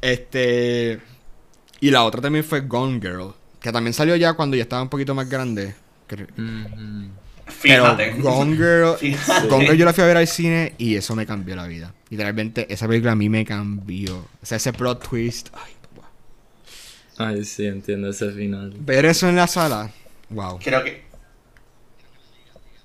[0.00, 1.00] Este.
[1.80, 3.32] Y la otra también fue Gone Girl.
[3.60, 5.74] Que también salió ya cuando ya estaba un poquito más grande.
[6.08, 6.26] Que-
[7.46, 7.56] Ujú.
[7.62, 8.96] Pero Gone Girl.
[8.98, 9.48] Fíjate.
[9.48, 11.94] Gone Girl yo la fui a ver al cine y eso me cambió la vida.
[12.10, 14.16] Literalmente, esa película a mí me cambió.
[14.42, 15.48] O sea, ese plot twist.
[15.54, 16.04] Ay, wow.
[17.18, 18.74] Ay, sí, entiendo ese final.
[18.78, 19.90] Ver eso en la sala.
[20.30, 20.58] Wow.
[20.58, 21.04] Quiero que.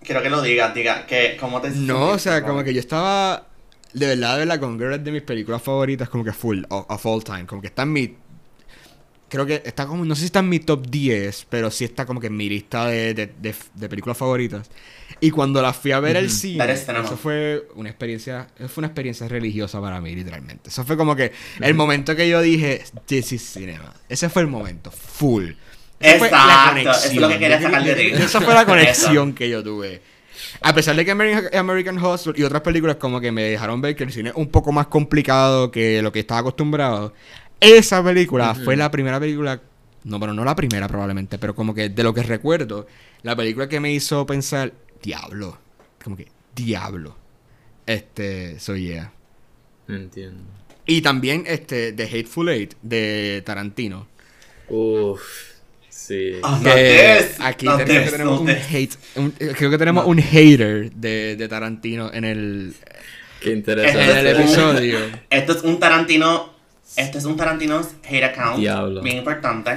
[0.04, 3.48] Quiero que lo digas, diga, que ¿cómo te No, o sea, como que yo estaba.
[3.94, 6.86] De verdad, de verdad, Gone Girl es de mis películas favoritas, como que full, of,
[6.88, 7.46] of all time.
[7.46, 8.16] Como que está en mi.
[9.32, 10.04] Creo que está como.
[10.04, 12.50] No sé si está en mi top 10, pero sí está como que en mi
[12.50, 14.70] lista de, de, de- de películas favoritas.
[15.22, 16.34] Y cuando la fui a ver al Ujú.
[16.34, 18.48] cine, eso fue una experiencia.
[18.60, 20.70] Eso fue una experiencia religiosa para mí, literalmente.
[20.70, 23.94] Eso fue como que el momento que yo dije, This is cinema.
[24.10, 25.52] Ese fue el momento, full.
[26.00, 28.08] Esa fue Exacto, eso es lo que quería sacar de ti.
[28.12, 30.02] Esa fue la conexión que yo tuve.
[30.62, 34.04] A pesar de que American Hustle y otras películas como que me dejaron ver que
[34.04, 37.14] el cine es un poco más complicado que lo que estaba acostumbrado,
[37.62, 39.62] esa película fue la primera película,
[40.04, 42.88] no, pero no la primera probablemente, pero como que de lo que recuerdo,
[43.24, 45.58] la película que me hizo pensar, diablo,
[46.04, 47.16] como que, diablo.
[47.86, 49.12] Este, so yeah.
[49.88, 50.44] Entiendo.
[50.86, 54.08] Y también este, The Hateful Eight de Tarantino.
[54.70, 55.22] Uff,
[55.90, 56.34] sí.
[56.44, 56.60] Ah,
[57.40, 62.12] aquí creo que tenemos un hate, un- creo que tenemos un hater de, de Tarantino
[62.14, 62.74] en el,
[63.42, 64.20] Qué en interesante.
[64.20, 64.98] el episodio.
[65.30, 66.52] Esto es un Tarantino.
[66.98, 68.58] Este es un Tarantino hate account.
[68.60, 69.02] Diablo.
[69.02, 69.72] Bien importante.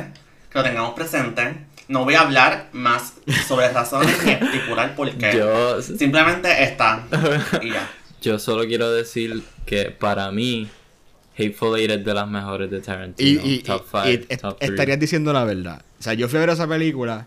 [0.51, 1.67] Que lo tengamos presente.
[1.89, 3.15] No voy a hablar más
[3.47, 5.33] sobre razones ni estipular por qué.
[5.37, 7.05] Yo, Simplemente está.
[7.63, 7.91] Y ya.
[8.23, 10.69] yo solo quiero decir que para mí,
[11.39, 13.41] Hateful Eight es de las mejores de Tarantino.
[13.45, 14.71] y- top y- 5, y est- top 3.
[14.71, 15.83] estarías diciendo la verdad.
[16.01, 17.27] O sea, yo fui a ver esa película.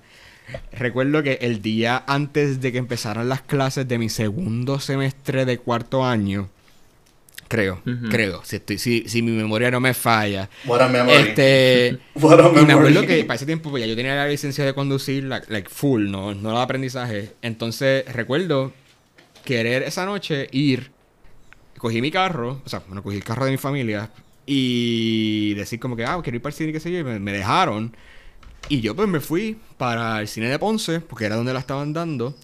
[0.72, 5.58] Recuerdo que el día antes de que empezaran las clases de mi segundo semestre de
[5.60, 6.50] cuarto año,
[7.48, 11.18] creo, creo, si, estoy, si, si mi memoria no me falla, What a memory.
[11.30, 14.28] este, What a Y me acuerdo que para ese tiempo pues, ya yo tenía la
[14.28, 17.32] licencia de conducir, la- like full, no, no la de aprendizaje.
[17.42, 18.74] Entonces recuerdo
[19.46, 20.92] querer esa noche ir,
[21.78, 24.10] cogí mi carro, o sea, bueno, cogí el carro de mi familia
[24.46, 27.20] y decir como que, ah, quiero ir para el cine, qué sé yo, y me,
[27.20, 27.96] me dejaron.
[28.70, 31.94] Y yo pues me fui para el cine de Ponce, porque era donde la estaban
[31.94, 32.36] dando.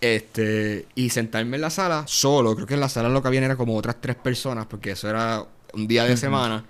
[0.00, 3.44] Este, y sentarme en la sala solo, creo que en la sala lo que habían
[3.44, 5.44] era como otras tres personas, porque eso era
[5.74, 6.64] un día de semana.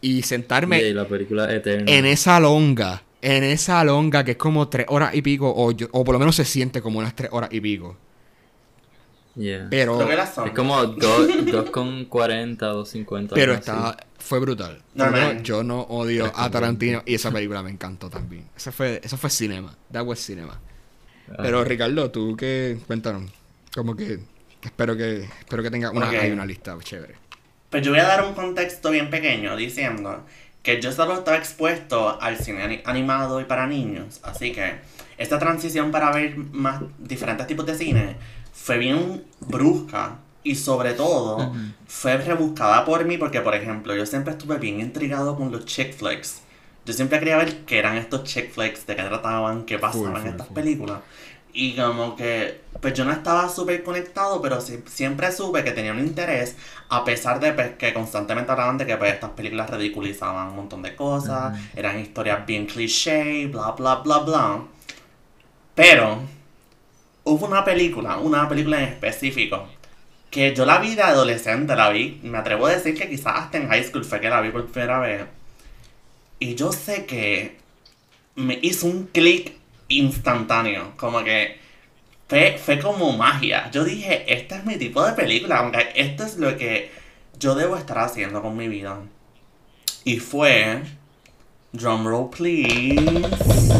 [0.00, 1.90] Y sentarme Y la película Eterna.
[1.90, 5.88] en esa longa, en esa longa que es como tres horas y pico, o, yo-
[5.92, 7.96] o por lo menos se siente como unas tres horas y pico.
[9.36, 9.66] Yeah.
[9.68, 9.98] Pero.
[10.10, 13.30] Es como 2 con 40, 2.50.
[13.34, 13.60] pero así.
[13.62, 14.80] está, fue brutal.
[14.94, 18.44] No- Yo no odio a Tarantino y esa película me encantó también.
[18.56, 19.76] Eso fue, eso fue cinema.
[19.90, 20.60] That was cinema.
[21.30, 23.30] Ah, Pero Ricardo, tú que cuéntanos,
[23.74, 24.18] como que
[24.62, 26.14] espero que espero que tenga una, Ok.
[26.14, 27.14] hay una lista chévere.
[27.70, 30.24] Pues yo voy a dar un contexto bien pequeño diciendo
[30.62, 34.20] que yo solo estaba expuesto al cine ani- animado y para niños.
[34.22, 34.74] Así que
[35.18, 38.16] esta transición para ver más diferentes tipos de cine
[38.52, 41.52] fue bien brusca y sobre todo
[41.86, 45.92] fue rebuscada por mí porque, por ejemplo, yo siempre estuve bien intrigado con los chick
[45.94, 46.42] flicks.
[46.84, 50.28] Yo siempre quería ver qué eran estos chick flicks, de qué trataban, qué pasaban en
[50.28, 50.98] estas películas.
[51.56, 56.00] Y como que, pues yo no estaba súper conectado, pero siempre supe que tenía un
[56.00, 56.56] interés,
[56.88, 60.82] a pesar de pues, que constantemente hablaban de que pues, estas películas ridiculizaban un montón
[60.82, 64.62] de cosas, eran historias bien cliché, bla, bla, bla, bla.
[65.76, 66.18] Pero
[67.22, 69.68] hubo una película, una película en específico,
[70.30, 73.58] que yo la vi de adolescente, la vi, me atrevo a decir que quizás hasta
[73.58, 75.24] en high school fue que la vi por primera vez.
[76.38, 77.56] Y yo sé que
[78.36, 79.56] me hizo un clic
[79.88, 81.58] instantáneo, como que
[82.28, 83.70] fue, fue como magia.
[83.70, 86.90] Yo dije, este es mi tipo de película, aunque esto es lo que
[87.38, 88.98] yo debo estar haciendo con mi vida.
[90.04, 90.82] Y fue,
[91.72, 93.72] drumroll please.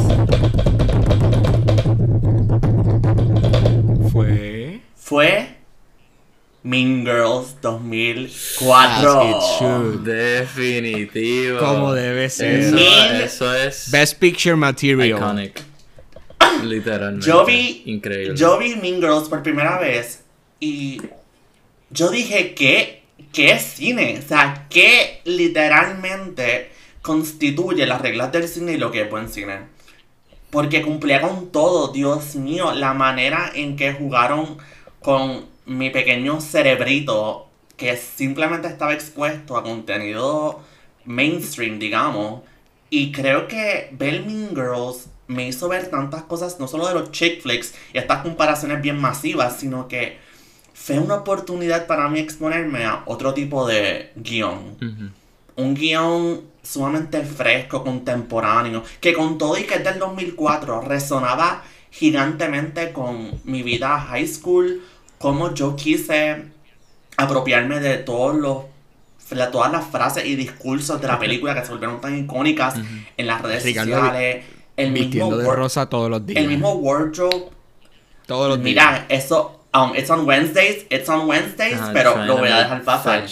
[4.10, 4.80] Fue.
[4.96, 5.53] Fue
[6.64, 8.74] Mean Girls 2004.
[8.74, 10.00] As it should.
[10.04, 11.58] Definitivo.
[11.58, 12.60] Como debe ser.
[12.60, 15.18] Eso, Mean- eso es Best Picture Material.
[15.18, 15.62] iconic.
[16.64, 17.26] Literalmente.
[17.26, 18.36] Yo vi, Increíble.
[18.36, 20.24] yo vi Mean Girls por primera vez
[20.58, 21.02] y
[21.90, 23.02] yo dije que
[23.32, 26.70] qué es cine, o sea, que literalmente
[27.02, 29.58] constituye las reglas del cine y lo que es buen cine.
[30.50, 34.56] Porque cumplía con todo, Dios mío, la manera en que jugaron
[35.00, 40.60] con mi pequeño cerebrito que simplemente estaba expuesto a contenido
[41.04, 42.42] mainstream, digamos.
[42.90, 47.42] Y creo que Mean Girls me hizo ver tantas cosas, no solo de los chick
[47.42, 50.18] flicks y estas comparaciones bien masivas, sino que
[50.74, 55.12] fue una oportunidad para mí exponerme a otro tipo de guion.
[55.56, 62.92] Un guion sumamente fresco, contemporáneo, que con todo y que es del 2004 resonaba gigantemente
[62.92, 64.82] con mi vida high school,
[65.24, 66.42] como yo quise
[67.16, 68.64] apropiarme de todos los
[69.30, 72.74] de todas las frases y discursos de la película que se volvieron tan icónicas
[73.16, 74.44] en las redes Ricardo sociales.
[74.76, 76.42] El mismo, de rosa todos los días.
[76.42, 77.46] el mismo wardrobe
[78.26, 78.64] Todos los días.
[78.64, 82.84] Mira, eso, um, it's on Wednesdays, it's on Wednesdays, Ajá, pero lo voy a dejar
[82.84, 83.24] pasar.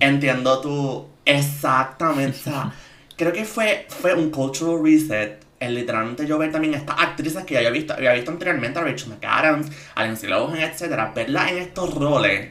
[0.00, 2.72] Entiendo tu, exactamente, o sea,
[3.16, 7.54] creo que fue, fue un cultural reset, el literalmente yo ver también estas actrices que
[7.54, 11.58] ya había visto, había visto anteriormente, a Rachel McAdams, a Lindsay Lohan, etcétera, verlas en
[11.58, 12.50] estos roles,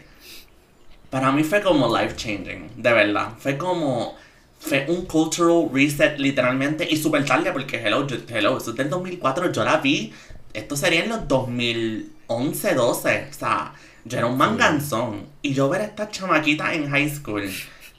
[1.09, 4.16] para mí fue como life changing, de verdad, fue como,
[4.59, 8.89] fue un cultural reset literalmente, y súper tarde porque hello, yo- hello, eso es del
[8.89, 10.14] 2004, yo la vi,
[10.53, 13.74] esto sería en los 2011, 12, o sea,
[14.05, 17.43] yo era un manganzón, y yo ver a esta chamaquita en high school,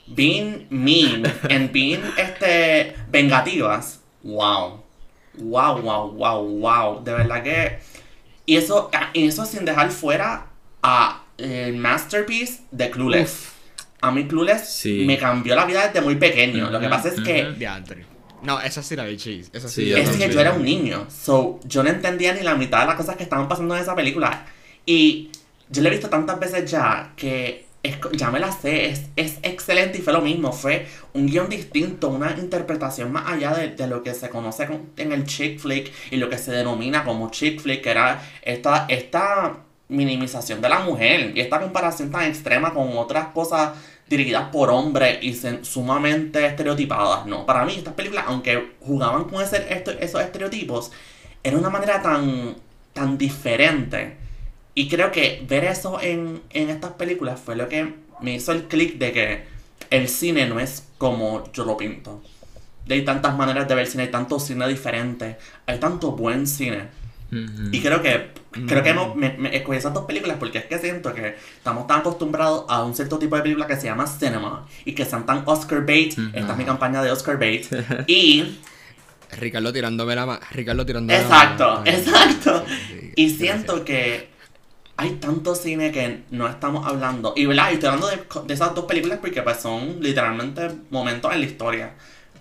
[0.07, 4.82] being mean, and being, este, vengativas, wow,
[5.37, 7.79] wow, wow, wow, wow, de verdad que,
[8.45, 10.47] y eso, ah, y eso sin dejar fuera
[10.81, 13.49] a el masterpiece de Clueless.
[14.01, 15.03] A mí Clueless Sí.
[15.05, 16.69] me cambió la vida desde muy pequeño.
[16.69, 17.57] Lo que pasa es que ujú.
[17.59, 18.05] Diantre.
[18.41, 19.49] No, esa sí la vi, cheese.
[19.53, 19.85] Esa sí.
[19.85, 21.07] Sí, es que yo era un niño.
[21.09, 23.95] So, yo no entendía ni la mitad de las cosas que estaban pasando en esa
[23.95, 24.45] película.
[24.85, 25.29] Y
[25.69, 28.87] yo la he visto tantas veces ya que es ya me la sé.
[28.89, 30.51] Es, es excelente y fue lo mismo.
[30.51, 34.89] Fue un guion distinto, una interpretación más allá de, de lo que se conoce con-
[34.97, 38.85] en el chick flick y lo que se denomina como chick flick, que era esta,
[38.89, 39.57] esta
[39.89, 43.71] minimización de la mujer y esta comparación tan extrema con otras cosas
[44.07, 45.33] dirigidas por hombres y
[45.63, 47.25] sumamente estereotipadas.
[47.25, 49.65] No, para mí estas películas, aunque jugaban con ese,
[49.99, 50.91] esos estereotipos,
[51.43, 52.55] era una manera tan,
[52.93, 54.17] tan diferente.
[54.75, 58.63] Y creo que ver eso en, en estas películas fue lo que me hizo el
[58.63, 59.52] clic de que
[59.95, 62.21] el cine no es como yo lo pinto.
[62.89, 66.87] Hay tantas maneras de ver cine, hay tanto cine diferente, hay tanto buen cine.
[67.71, 68.29] Y creo que
[68.67, 71.87] creo que hemos- me, me escogí esas dos películas porque es que siento que estamos
[71.87, 75.25] tan acostumbrados a un cierto tipo de película que se llama cinema y que sean
[75.25, 76.15] tan Oscar bait.
[76.33, 77.65] Esta es mi campaña de Oscar bait.
[78.07, 78.59] y
[79.39, 80.39] Ricardo tirándome la mano.
[80.51, 81.85] Ricardo tirándome exacto, la mano.
[81.91, 82.65] exacto.
[82.67, 84.29] Sí, Y siento que
[84.97, 87.33] hay tanto cine que no estamos hablando.
[87.35, 91.33] Y verdad, y estoy hablando de, de esas dos películas porque pues son literalmente momentos
[91.33, 91.93] en la historia.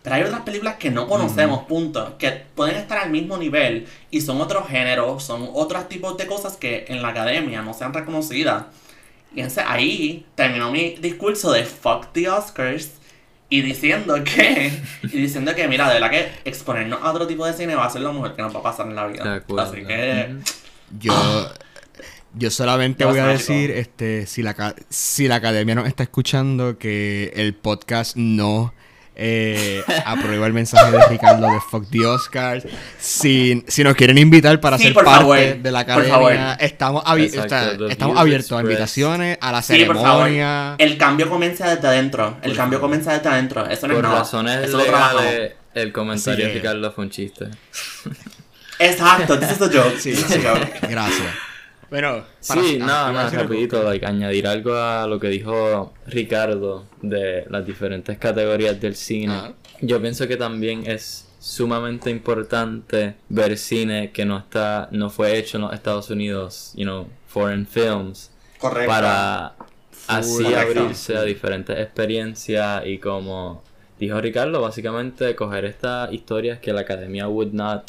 [0.02, 2.18] Pero hay otras películas que no conocemos, punto.
[2.18, 6.56] Que pueden estar al mismo nivel y son otros géneros, son otros tipos de cosas
[6.56, 8.64] que en la academia no sean reconocidas.
[9.34, 12.90] Y entonces ahí terminó mi discurso de fuck the Oscars
[13.48, 14.72] y diciendo que,
[15.04, 17.90] y diciendo que mira, de verdad que exponernos a otro tipo de cine va a
[17.90, 19.42] ser lo mejor que nos va a pasar en la vida.
[19.58, 20.36] Así que.
[20.98, 21.14] Yo,
[22.34, 27.32] yo solamente voy a decir, este, si la, si la academia nos está escuchando, que
[27.36, 28.72] el podcast no
[29.14, 32.64] eh, aprueba el mensaje de Ricardo de Fuck the Oscars.
[32.98, 36.32] Si, si nos quieren invitar para Sí, ser parte favor, de la por favor.
[36.32, 39.96] academia, estamos, abi- Exacto, o sea, the estamos abiertos a invitaciones, a la Sí, por
[39.96, 40.22] favor.
[40.28, 40.76] ceremonia.
[40.78, 42.38] El cambio comienza desde adentro.
[42.42, 43.66] El cambio comienza desde adentro.
[43.68, 44.20] Eso no Por es nada.
[44.20, 47.46] razones Eso lo legales, el comentario Así de Ricardo fue un chiste.
[48.78, 49.98] Exacto, this is a joke.
[49.98, 50.70] Sí, this is sí, a joke.
[50.88, 51.28] gracias.
[51.92, 56.86] Bueno, para- Sí, ah, nada más rapidito, like, añadir algo a lo que dijo Ricardo
[57.02, 59.54] de las diferentes categorías del cine.
[59.82, 65.58] Yo pienso que también es sumamente importante ver cine que no está, no fue hecho
[65.58, 68.88] en los Estados Unidos, you know, foreign films, Correcto.
[68.90, 69.54] para
[70.06, 70.80] así Correcto.
[70.80, 73.62] abrirse a diferentes experiencias y como
[74.00, 77.82] dijo Ricardo, básicamente coger estas historias que la academia would not,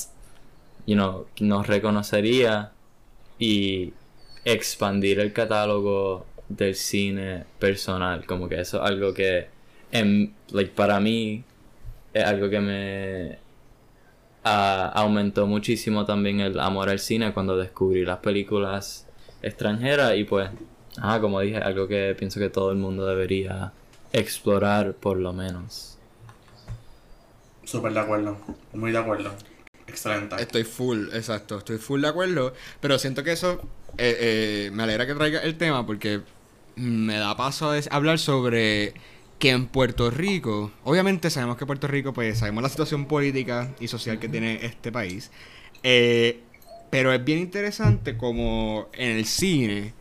[0.86, 2.72] you know, nos reconocería
[3.40, 3.94] y
[4.46, 9.48] expandir el catálogo del cine personal, como que eso es algo que
[9.92, 11.44] en, like, para mí
[12.14, 13.38] es algo que me
[14.44, 19.08] aumentó muchísimo también el amor al cine cuando descubrí las películas
[19.42, 20.50] extranjeras y pues,
[20.98, 23.72] ah, como dije, algo que pienso que todo el mundo debería
[24.12, 25.98] explorar por lo menos.
[27.64, 28.38] Súper de acuerdo.
[28.74, 29.32] Muy de acuerdo.
[29.88, 30.36] Excelente.
[30.40, 33.62] Estoy full, exacto, estoy full de acuerdo, pero siento que eso
[33.98, 36.22] eh, eh, me alegra que traiga el tema porque
[36.76, 38.94] me da paso a hablar sobre
[39.40, 43.88] que en Puerto Rico, obviamente sabemos que Puerto Rico, pues sabemos la situación política y
[43.88, 45.32] social que tiene este país,
[45.84, 46.40] eh,
[46.90, 49.94] pero es bien interesante como en el cine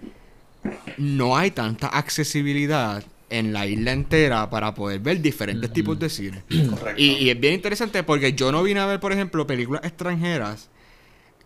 [0.97, 3.03] no hay tanta accesibilidad
[3.33, 6.43] en la isla entera para poder ver diferentes tipos de cine.
[6.71, 7.01] Correcto.
[7.01, 10.71] Y, y es bien interesante porque yo no vine a ver, por ejemplo, películas extranjeras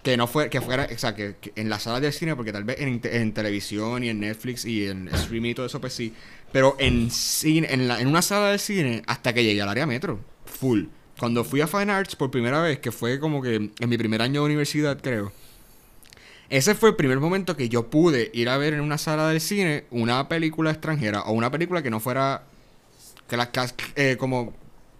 [0.07, 2.53] que no fue que fuera, o sea, que, que en las salas de cine, porque
[2.53, 6.13] tal vez en televisión y en Netflix y en streaming y todo eso, pues sí.
[6.53, 9.85] Pero en cine, en, la, en una sala de cine, hasta que llegué al área
[9.85, 10.85] metro, full.
[11.19, 14.23] Cuando fui a Fine Arts por primera vez, que fue como que en mi primer
[14.23, 15.33] año de universidad, creo.
[16.49, 19.41] Ese fue el primer momento que yo pude ir a ver en una sala del
[19.41, 22.43] cine una película extranjera o una película que no fuera
[23.29, 24.55] que la, cas- eh, como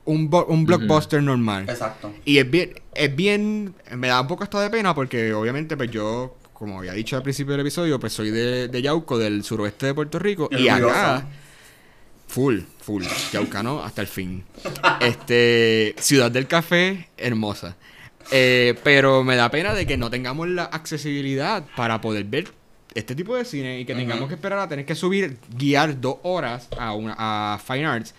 [0.05, 1.69] un, bo- un blockbuster normal.
[1.69, 2.13] Exacto.
[2.25, 5.91] Y es bien, es bien, me da un poco hasta de pena porque obviamente pues
[5.91, 9.87] yo, como había dicho al principio del episodio, pues soy de, de Yauco, del suroeste
[9.87, 10.49] de Puerto Rico.
[10.59, 11.29] Y acá,
[12.27, 14.43] full, full, Yaucano hasta el fin.
[15.01, 17.77] Este, Ciudad del Café, hermosa.
[18.31, 22.53] Eh, pero me da pena de que no tengamos la accesibilidad para poder ver
[22.95, 26.17] este tipo de cine y que tengamos que esperar a tener que subir, guiar dos
[26.23, 28.15] horas a, una, a Fine Arts.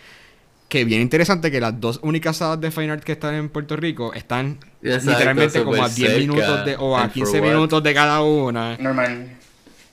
[0.70, 3.76] Que bien interesante que las dos únicas salas de Fine Arts que están en Puerto
[3.76, 7.24] Rico están Exacto, literalmente como a súper 10 cerca, minutos de, o a and for
[7.24, 7.47] 15 what?
[7.47, 8.78] minutos de cada una.
[8.78, 9.38] Normal.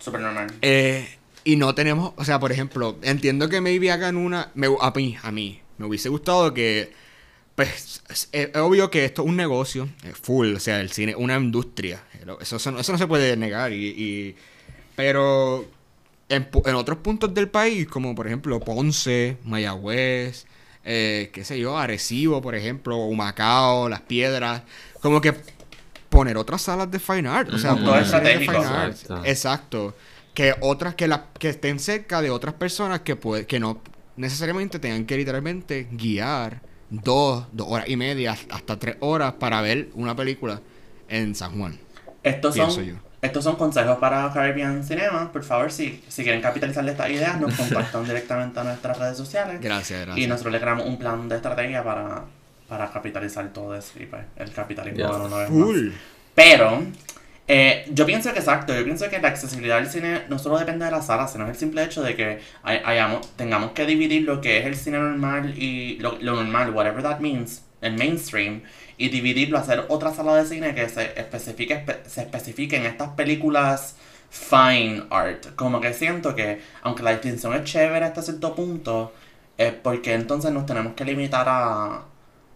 [0.01, 0.49] Súper normal.
[0.61, 1.09] Eh,
[1.45, 5.17] y no tenemos, o sea, por ejemplo, entiendo que maybe hagan una, me, a mí,
[5.23, 6.93] a mí, me hubiese gustado que,
[7.55, 11.13] pues, es, es obvio que esto es un negocio, es full, o sea, el cine
[11.13, 12.03] es una industria,
[12.41, 14.37] eso, eso, no- eso no se puede negar, y, y-
[14.97, 15.65] pero
[16.29, 20.47] en, otros puntos del país, como por ejemplo Ponce, Mayagüez,
[20.85, 24.63] eh, qué sé yo, Arecibo, por ejemplo, Humacao, Las Piedras,
[25.01, 25.35] como que
[26.09, 29.25] poner otras salas de fine art, o sea, poner Todo cine de fine art, Exacto.
[29.25, 29.97] exacto,
[30.35, 33.81] que otras que la, que estén cerca de otras personas que puede, que no
[34.17, 36.61] necesariamente tengan que literalmente guiar
[37.03, 40.61] dos, dos horas y media hasta tres horas para ver una película
[41.09, 41.79] en San Juan.
[42.23, 42.95] Estos Pienso son, yo.
[43.21, 45.31] estos son consejos para Caribbean Cinema.
[45.33, 49.17] Por favor, si, si quieren capitalizar de estas ideas, nos contactan directamente a nuestras redes
[49.17, 49.61] sociales.
[49.61, 50.25] Gracias, gracias.
[50.25, 52.25] Y nosotros le creamos un plan de estrategia para,
[52.69, 55.49] para capitalizar todo eso y pues el capitalismo más.
[55.49, 55.91] Full.
[56.35, 56.83] Pero
[57.47, 60.85] eh, yo pienso que exacto, yo pienso que la accesibilidad del cine no solo depende
[60.87, 64.23] de la sala, sino es el simple hecho de que hay- hayamos, tengamos que dividir
[64.23, 68.63] lo que es el cine normal y lo, lo normal, whatever that means, el mainstream,
[68.97, 73.11] y dividirlo, hacer otra sala de cine que se especifique, espe- se especifique en estas
[73.11, 73.97] películas
[74.31, 75.55] fine art.
[75.57, 79.13] Como que siento que, aunque la distinción es chévere hasta cierto punto,
[79.59, 82.05] es porque entonces nos tenemos que limitar a,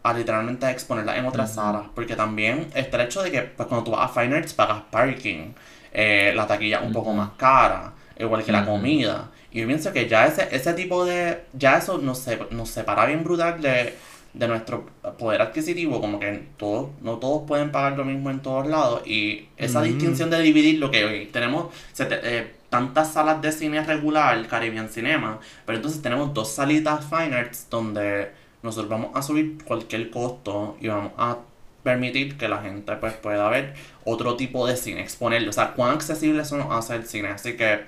[0.03, 1.85] a literalmente exponerla en otras salas.
[1.95, 4.83] Porque también está el hecho de que pues, cuando tú vas a Fine Arts pagas
[4.91, 5.53] parking,
[5.93, 9.31] eh, la taquilla un poco más cara, igual que la comida.
[9.51, 11.45] Y yo pienso que ya ese, ese tipo de.
[11.53, 13.95] Ya eso nos, se- nos separa bien brutal de,
[14.35, 14.87] de nuestro
[15.19, 16.01] poder adquisitivo.
[16.01, 19.03] Como que todos, no todos pueden pagar lo mismo en todos lados.
[19.07, 19.89] Y esa Ujú.
[19.89, 21.73] distinción de dividir lo que hoy tenemos.
[21.99, 27.67] eh, tantas salas de cine regular, Caribbean Cinema, pero entonces tenemos dos salitas Fine Arts
[27.71, 28.31] donde
[28.63, 31.39] nosotros vamos a subir cualquier costo y vamos a
[31.83, 35.93] permitir que la gente pues pueda ver otro tipo de cine, exponerlo, o sea, cuán
[35.93, 37.85] accesible eso nos hace el cine, así que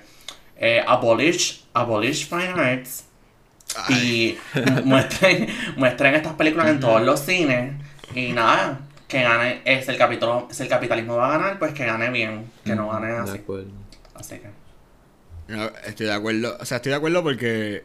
[0.57, 3.05] eh, abolish, abolish Fine Arts
[3.89, 5.47] y mu- muestren,
[5.77, 7.73] muestren estas películas en todos los cines
[8.15, 11.85] y nada, que gane, es el capítulo, si el capitalismo va a ganar, pues que
[11.85, 13.71] gane bien, que no gane De así, acuerdo.
[14.15, 14.49] así que
[15.47, 16.57] No, estoy de acuerdo.
[16.59, 17.83] O sea, estoy de acuerdo porque.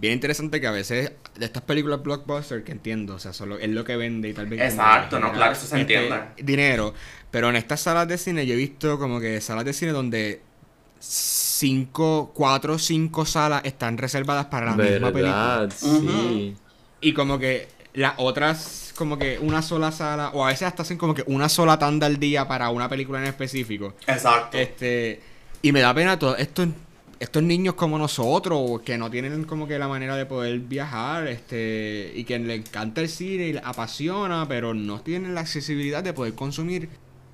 [0.00, 3.68] Bien interesante que a veces de estas películas blockbuster que entiendo, o sea, solo es
[3.68, 4.60] lo que vende y tal vez.
[4.60, 6.20] Exacto, no, claro, eso se entiende.
[6.36, 6.94] Dinero.
[7.30, 10.40] Pero en estas salas de cine yo he visto como que salas de cine donde
[11.00, 15.58] cinco, cuatro, cinco salas están reservadas para la misma película.
[15.60, 15.74] ¿Verdad?
[15.76, 16.56] Sí.
[17.00, 20.98] Y como que las otras, como que una sola sala, o a veces hasta hacen
[20.98, 23.94] como que una sola tanda al día para una película en específico.
[24.06, 24.56] exacto.
[24.56, 25.20] Este.
[25.60, 26.68] Y me da pena todos estos,
[27.20, 32.12] estos niños como nosotros, que no tienen como que la manera de poder viajar, este,
[32.14, 36.12] y que les encanta el cine y les apasiona, pero no tienen la accesibilidad de
[36.12, 36.88] poder consumir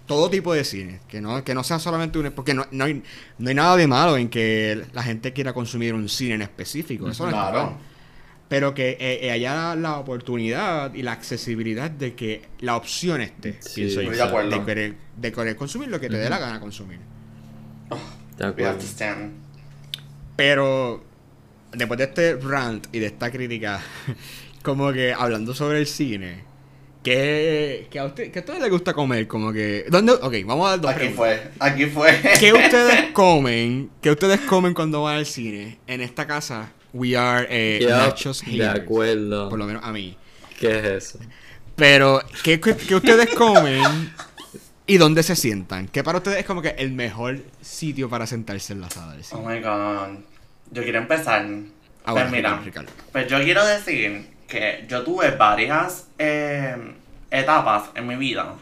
[0.07, 2.31] todo tipo de cine, que no, que no sea solamente un...
[2.33, 3.03] Porque no, no, hay,
[3.39, 7.09] no hay nada de malo en que la gente quiera consumir un cine en específico,
[7.09, 7.63] eso no Claro.
[7.67, 7.77] mal.
[8.49, 13.57] Pero que eh, eh, haya la oportunidad y la accesibilidad de que la opción esté,
[13.61, 14.51] Sí, pienso yo, estoy de acuerdo.
[14.51, 17.01] de querer, de querer consumir lo que te dé la gana consumir.
[18.37, 18.81] De We have acuerdo.
[20.37, 21.05] Pero
[21.73, 23.81] después de este rant y de esta crítica,
[24.63, 26.45] como que hablando sobre el cine,
[27.03, 29.27] ¿qué, qué a, usted, qué a ustedes les gusta comer?
[29.27, 29.87] Como que...
[29.89, 30.13] ¿Dónde?
[30.13, 31.17] Ok, vamos a dar dos Aquí preguntas.
[31.17, 32.21] fue, aquí fue.
[32.41, 33.91] ¿Qué ustedes comen?
[34.01, 35.79] ¿Qué ustedes comen cuando van al cine?
[35.87, 38.81] En esta casa, we are eh, nachos de haters.
[38.81, 39.49] acuerdo.
[39.49, 40.17] Por lo menos a mí.
[40.59, 41.19] ¿Qué es eso?
[41.77, 43.83] Pero, ¿qué, qué, qué ustedes comen
[44.87, 45.89] y dónde se sientan?
[45.89, 49.21] ¿Qué para ustedes es como que el mejor sitio para sentarse en la sala del
[49.21, 49.43] Oh cine?
[49.57, 50.19] my god.
[50.71, 51.47] Yo quiero empezar.
[52.05, 56.77] Ah, pues mira, Ricardo, pues yo quiero decir que yo tuve varias eh,
[57.31, 58.55] etapas en mi vida.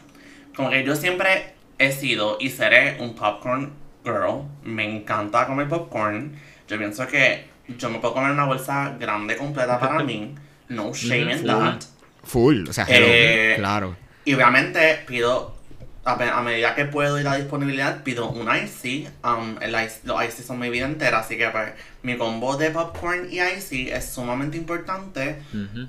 [0.55, 3.73] Como que yo siempre he sido y seré un popcorn
[4.05, 4.43] girl.
[4.63, 6.35] Me encanta comer popcorn.
[6.69, 7.45] Yo pienso que
[7.77, 10.35] yo me puedo comer una bolsa grande completa para mí.
[10.69, 11.81] No shame in that.
[12.23, 13.95] Full, o sea, hello, Eh, claro.
[14.23, 15.57] Y obviamente pido,
[16.05, 19.09] a, medida que puedo y la disponibilidad, pido un IC.
[19.23, 22.71] Um, el ice- los IC son mi vida entera, así que pues, mi combo de
[22.71, 25.41] popcorn y IC es sumamente importante.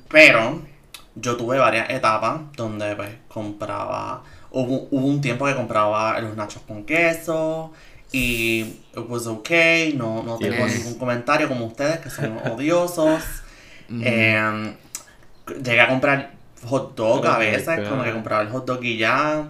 [0.09, 0.63] Pero
[1.17, 6.63] yo tuve varias etapas donde pues compraba, hubo, hubo un tiempo que compraba los nachos
[6.67, 7.73] con queso.
[8.13, 13.25] Y it was okay, no, no tengo ningún comentario como ustedes que son odiosos.
[13.91, 14.75] Eh,
[15.63, 16.31] llegué a comprar
[16.65, 19.49] hot dog a Oh veces, como que compraba el hot dog y ya.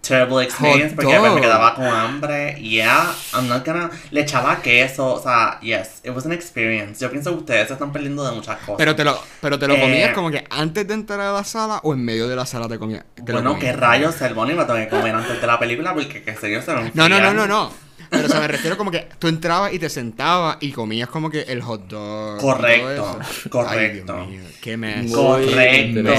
[0.00, 1.34] Terrible experience Hot porque dog.
[1.34, 2.54] me quedaba con hambre.
[2.62, 3.90] Yeah, I'm not gonna.
[4.10, 7.00] Le echaba queso, o sea, yes, it was an experience.
[7.00, 8.76] Yo pienso que ustedes se están perdiendo de muchas cosas.
[8.78, 11.44] Pero te lo, pero te lo Eh, comías como que antes de entrar a la
[11.44, 13.04] sala o en medio de la sala te comías.
[13.16, 13.72] te lo bueno, comías?
[13.74, 16.50] qué rayos el Bonnie me tengo que comer antes de la película porque que sé
[16.52, 17.72] yo se me No, no, no, no, no.
[18.08, 21.28] Pero o sea, me refiero como que tú entrabas y te sentabas y comías como
[21.28, 22.40] que el hot dog.
[22.40, 23.18] Correcto,
[23.50, 24.14] correcto.
[24.16, 25.12] Ay, Dios mío, qué mes.
[25.12, 26.10] Correcto.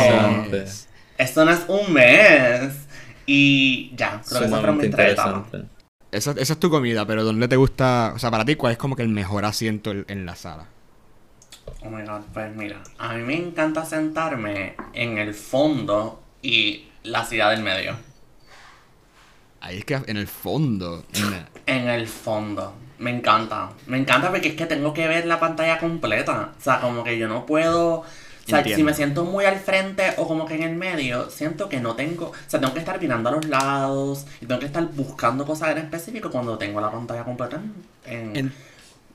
[1.18, 2.74] Esto no es un mes.
[3.32, 5.20] Y ya, creo que esas fueron Sumamente mis tres.
[6.12, 8.14] Esa, esa es tu comida, pero ¿dónde te gusta?
[8.16, 10.66] O sea, para ti, ¿cuál es como que el mejor asiento en, en la sala?
[11.84, 17.24] Oh my god, pues mira, a mí me encanta sentarme en el fondo y la
[17.24, 17.96] ciudad del medio.
[19.62, 21.06] Ahí es que en el fondo.
[21.68, 22.74] En el fondo.
[22.98, 23.70] Me encanta.
[23.86, 26.54] Me encanta porque es que tengo que ver la pantalla completa.
[26.58, 28.04] O sea, como que yo no puedo.
[28.54, 31.70] O sea, si me siento muy al frente o como que en el medio, siento
[31.70, 32.28] que no tengo.
[32.28, 35.70] O sea, tengo que estar mirando a los lados y tengo que estar buscando cosas
[35.72, 37.62] en específico cuando tengo la pantalla completa
[38.06, 38.14] en.
[38.14, 38.54] en- En-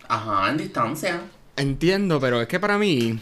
[0.09, 1.21] ajá, en distancia.
[1.57, 3.19] Entiendo, pero es que para mí.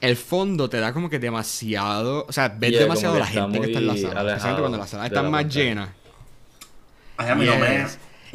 [0.00, 2.26] El fondo te da como que demasiado.
[2.28, 4.20] O sea, ves Yeah, demasiado la gente que está en la sala.
[4.32, 5.64] Especialmente cuando la sala está la más pantalla.
[5.64, 5.94] llena.
[7.16, 7.86] Ay, a mí no me.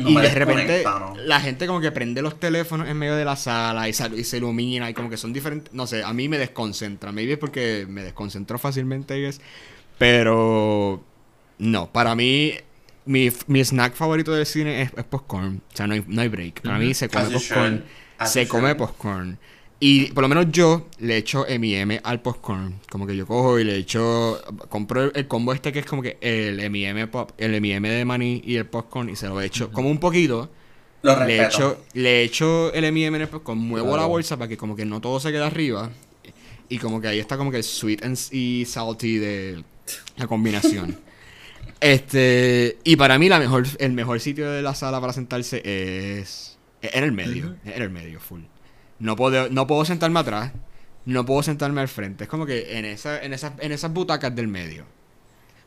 [0.08, 1.16] Y de repente ¿no?
[1.26, 4.24] la gente como que prende los teléfonos en medio de la sala y, sal- y
[4.24, 7.38] se ilumina y como que son diferentes, no sé, a mí me desconcentra, maybe es
[7.40, 9.30] porque me desconcentro fácilmente,
[9.98, 11.04] pero
[11.58, 12.54] no, para mí
[13.06, 16.28] mi, mi snack favorito del cine es, es popcorn, o sea, no hay, no hay
[16.30, 17.84] break, para mí se come As popcorn,
[18.26, 19.38] se come popcorn.
[19.82, 22.82] Y por lo menos yo le echo M&M al popcorn.
[22.90, 24.42] Como que yo cojo y le echo...
[24.68, 28.42] Compro el, combo este que es como que el M&M pop, el M&M de maní
[28.46, 30.50] y el popcorn y se lo echo como un poquito.
[31.02, 34.58] Lo Le echo, le echo el M&M en el popcorn, muevo la bolsa para que
[34.58, 35.90] como que no todo se quede arriba.
[36.68, 39.64] Y como que ahí está como que el sweet and, y salty de
[40.18, 41.00] la combinación.
[41.80, 42.78] este...
[42.84, 46.58] Y para mí la mejor, el mejor sitio de la sala para sentarse es...
[46.82, 47.56] en el medio.
[47.64, 48.42] En el medio, full.
[49.00, 50.52] No puedo, no puedo sentarme atrás.
[51.06, 52.26] No puedo sentarme al frente.
[52.26, 54.86] Es como que en, esa, en, esas, en esas butacas del medio.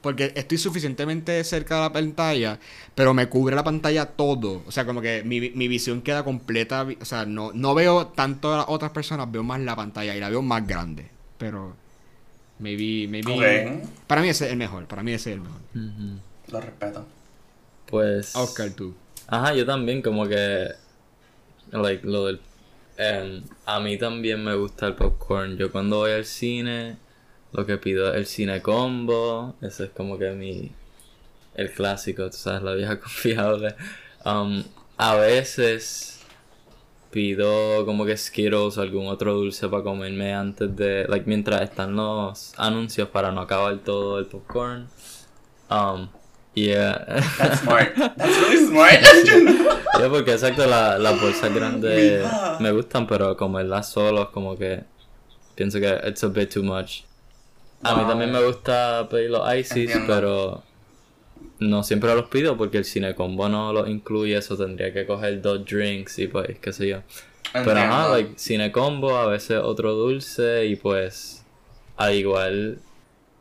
[0.02, 2.58] Porque estoy suficientemente cerca de la pantalla,
[2.94, 4.62] pero me cubre la pantalla todo.
[4.66, 6.86] O sea, como que mi, mi visión queda completa.
[7.00, 10.20] O sea, no, no veo tanto a las otras personas, veo más la pantalla y
[10.20, 11.08] la veo más grande.
[11.38, 11.76] Pero,
[12.58, 13.82] maybe, maybe.
[14.06, 14.86] Para mí ese es el mejor.
[14.86, 15.60] Para mí ese es el mejor.
[16.48, 17.06] Lo respeto.
[17.86, 18.34] Pues.
[18.34, 18.94] Oscar, tú.
[19.28, 20.68] Ajá, yo también como que
[21.70, 22.40] like lo del
[22.96, 25.56] em, a mí también me gusta el popcorn.
[25.56, 26.96] Yo cuando voy al cine
[27.52, 30.72] lo que pido es el cine combo, ese es como que mi
[31.54, 33.74] el clásico, tú sabes, la vieja confiable.
[34.24, 34.64] Um,
[34.96, 36.20] a veces
[37.10, 41.94] pido como que Skittles o algún otro dulce para comerme antes de like mientras están
[41.94, 44.88] los anuncios para no acabar todo el popcorn.
[45.70, 46.08] Um,
[46.54, 47.04] Yeah.
[47.38, 47.94] That's smart.
[48.16, 49.00] That's really smart.
[50.00, 52.26] Yo porque exacto la- las bolsas grandes
[52.60, 54.84] me gustan, pero comerlas solos como que
[55.54, 57.02] pienso que it's a bit too much.
[57.82, 60.06] A mí también me gusta pedir los ices, Entiendo.
[60.06, 60.62] pero
[61.58, 65.40] no siempre los pido porque el cine combo no los incluye, eso tendría que coger
[65.42, 67.02] dos drinks y pues qué sé yo.
[67.52, 71.44] Pero ajá, like, cine combo, a veces otro dulce y pues
[71.96, 72.78] al igual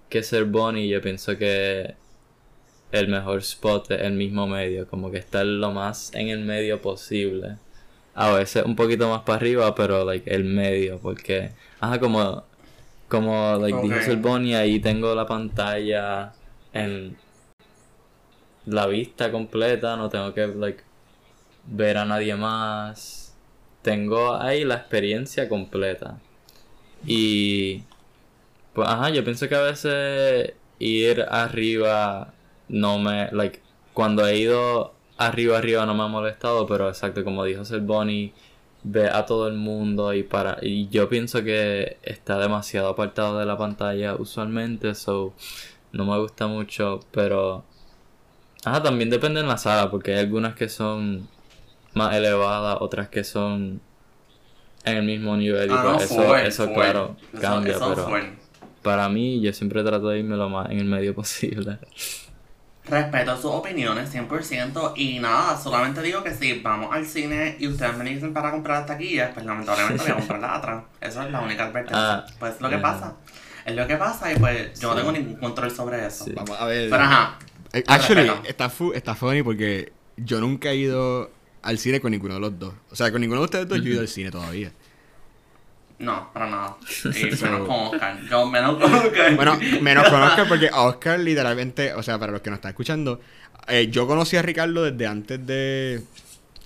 [0.09, 1.95] que ser Bonnie, yo pienso que
[2.91, 6.81] el mejor spot es el mismo medio, como que estar lo más en el medio
[6.81, 7.57] posible.
[8.13, 12.43] A veces un poquito más para arriba, pero like el medio, porque ajá, como
[13.07, 14.01] como like dijo Ok.
[14.01, 16.33] Ser Bonnie, ahí tengo la pantalla
[16.73, 17.17] en
[18.65, 20.83] la vista completa, no tengo que like
[21.67, 23.35] ver a nadie más.
[23.81, 26.19] Tengo ahí la experiencia completa.
[27.05, 27.83] Y
[28.73, 32.33] pues ajá, yo pienso que a veces ir arriba
[32.71, 33.61] no me like
[33.93, 38.33] cuando he ido arriba arriba no me ha molestado, pero exacto como dijo Bonnie,
[38.83, 43.45] ve a todo el mundo y para y yo pienso que está demasiado apartado de
[43.45, 45.33] la pantalla usualmente, so
[45.91, 47.63] no me gusta mucho, pero
[48.63, 51.27] Ajá, también depende en la sala, porque hay algunas que son
[51.93, 53.81] más elevadas, otras que son
[54.85, 55.69] en el mismo nivel.
[55.69, 58.07] Y Ah, no, pues eso, eso claro, cambia, eso pero
[58.83, 61.79] para mí yo siempre trato de irme lo más en el medio posible.
[62.91, 67.95] Respeto sus opiniones 100% y nada, solamente digo que si vamos al cine y ustedes
[67.95, 70.83] me dicen para comprar las taquillas, pues lamentablemente voy a comprar la otra.
[70.99, 72.11] Eso es la única advertencia.
[72.15, 73.15] Ah, pues es lo que pasa.
[73.65, 76.25] Es lo que pasa y pues yo no tengo ningún control sobre eso.
[76.25, 76.33] Sí.
[76.35, 76.89] Vamos a ver.
[76.89, 77.39] Pero ajá,
[77.73, 81.31] Eh, Actually, está, fu- está funny porque yo nunca he ido
[81.61, 82.73] al cine con ninguno de los dos.
[82.91, 84.73] O sea, con ninguno de ustedes dos yo he ido al cine todavía.
[86.01, 86.77] No, para nada.
[87.05, 88.19] Y menos con Oscar.
[88.29, 89.35] Yo menos con Oscar.
[89.35, 92.69] Bueno, menos con Oscar porque a Oscar literalmente, o sea, para los que nos están
[92.71, 93.19] escuchando,
[93.67, 96.01] eh, yo conocí a Ricardo desde antes de,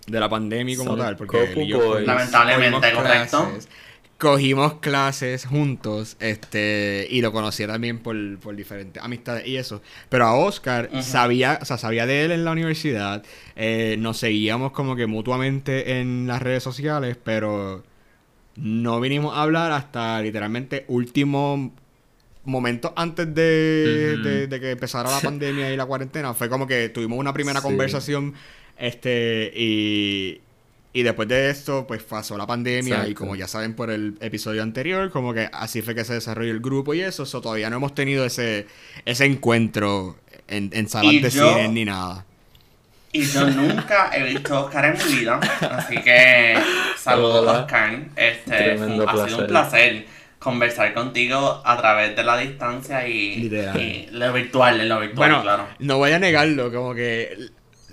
[0.07, 1.15] de la pandemia como Son tal.
[1.17, 1.89] Porque Coco él y yo Boys.
[1.89, 3.37] cogimos- Lamentablemente, cogimos correcto.
[3.51, 3.67] clases-
[4.17, 9.81] Cogimos clases juntos, este, y lo conocía también por, por diferentes amistades y eso.
[10.07, 13.23] Pero a Oscar sabía, o sea, sabía de él en la universidad.
[13.57, 17.83] eh, nos seguíamos como que mutuamente en las redes sociales, pero
[18.57, 21.73] no vinimos a hablar hasta literalmente último
[22.45, 24.23] momento antes de, Ujú.
[24.23, 26.33] de- de que empezara la pandemia y la cuarentena.
[26.33, 27.63] Fue como que tuvimos una primera Sí.
[27.67, 28.33] conversación
[28.77, 30.41] este y,
[30.93, 34.61] y después de esto pues pasó la pandemia y como ya saben por el episodio
[34.63, 37.25] anterior, como que así fue que se desarrolló el grupo y eso.
[37.25, 38.67] so, todavía no hemos tenido ese,
[39.05, 42.25] ese encuentro en, en salas de yo- cine ni nada.
[43.15, 45.39] Y yo nunca he visto a Oscar en mi vida.
[45.71, 46.55] Así que
[46.97, 47.59] saludos Hola.
[47.61, 47.99] Oscar.
[48.15, 50.05] Este, Tremendo ha sido un placer.
[50.39, 55.41] conversar contigo a través de la distancia y, y lo virtual, en lo virtual, Bueno,
[55.41, 55.67] claro.
[55.79, 57.35] no voy a negarlo, como que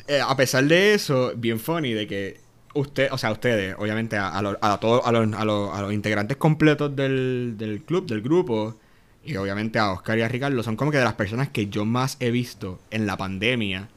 [0.08, 2.40] eh, a pesar de eso, bien funny de que
[2.74, 5.80] usted, o sea, ustedes, obviamente a, a, los- a todos a los, a, los, a
[5.82, 8.76] los integrantes completos del, del club, del grupo,
[9.24, 11.84] y obviamente a Oscar y a Ricardo, son como que de las personas que yo
[11.84, 13.88] más he visto en la pandemia.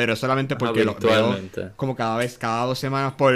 [0.00, 1.38] Pero solamente porque los veo
[1.76, 3.34] como cada vez, cada dos semanas por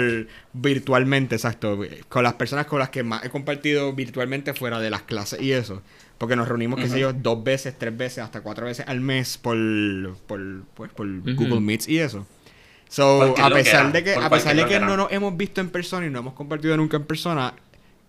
[0.51, 1.79] virtualmente, exacto.
[2.09, 5.51] Con las personas con las que más he compartido virtualmente fuera de las clases y
[5.51, 5.83] eso.
[6.17, 9.37] Porque nos reunimos, qué sé yo, dos veces, tres veces, hasta cuatro veces al mes
[9.37, 9.55] por,
[10.25, 11.07] por, pues, por.
[11.35, 12.25] Google Meets y eso.
[12.89, 16.07] So, a pesar de que, a pesar de que no nos hemos visto en persona
[16.07, 17.53] y no hemos compartido nunca en persona,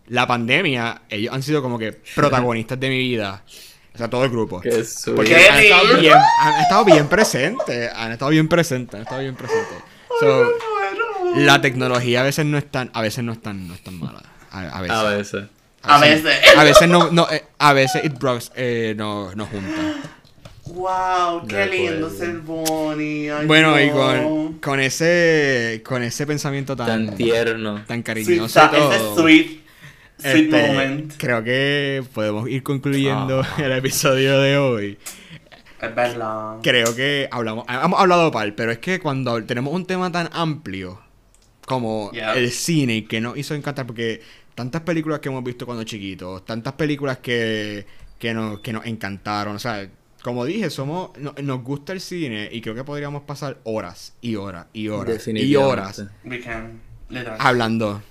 [0.08, 3.44] la pandemia, ellos han sido como que protagonistas de mi vida.
[3.96, 4.60] O sea, todo el grupo.
[4.60, 7.90] Porque ¡Qué han estado, bien, han estado bien presentes.
[7.96, 8.94] Han estado bien presentes.
[8.94, 9.78] Han estado bien presentes.
[10.20, 10.52] So,
[11.36, 13.98] la tecnología a veces no es tan, a veces no es tan, no es tan
[13.98, 14.22] mala.
[14.50, 14.96] A, a veces.
[14.98, 15.44] A veces.
[15.82, 16.36] A veces.
[16.58, 19.80] A veces no, no eh, a veces It Brooks eh, no, no junta.
[20.66, 23.30] Wow, qué lindo ser Bonnie.
[23.30, 27.82] ay, Bueno, y con, con ese, con ese pensamiento tan, Tan tierno.
[27.86, 29.60] tan cariñoso y todo, ese sweet,
[30.18, 31.12] sweet este, moment.
[31.16, 33.62] creo que podemos ir concluyendo Ah.
[33.64, 34.98] el episodio de hoy.
[35.80, 36.56] Es verdad.
[36.62, 41.00] creo que hablamos, hemos hablado par, pero es que cuando tenemos un tema tan amplio
[41.66, 42.34] como Yeah.
[42.34, 44.22] el cine que nos hizo encantar, porque
[44.54, 47.84] tantas películas que hemos visto cuando chiquitos, tantas películas que,
[48.18, 49.86] que, nos, que nos encantaron, o sea,
[50.22, 54.36] como dije, somos no- nos gusta el cine y creo que podríamos pasar horas y
[54.36, 55.72] horas y horas y Definitivamente.
[55.72, 56.80] horas We can.
[57.10, 57.36] Literal.
[57.38, 58.02] hablando.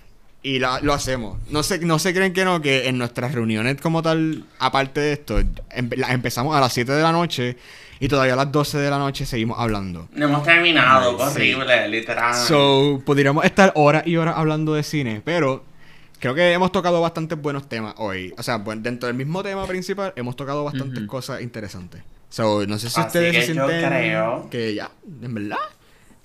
[0.48, 1.38] Y la- lo hacemos.
[1.50, 5.14] No se, no se creen que no, que en nuestras reuniones como tal, aparte de
[5.14, 7.58] esto, em- las empezamos a las 7 de la noche
[8.00, 10.08] y todavía a las 12 de la noche seguimos hablando.
[10.14, 11.24] No hemos terminado, Sí.
[11.24, 12.36] horrible, literal.
[12.36, 15.64] So, podríamos estar horas y horas hablando de cine, pero
[16.20, 18.32] creo que hemos tocado bastantes buenos temas hoy.
[18.38, 22.04] O sea, dentro del mismo tema principal hemos tocado bastantes cosas interesantes.
[22.30, 24.92] So, no sé si Así ustedes se que yo sienten creo- que ya,
[25.24, 25.58] en verdad.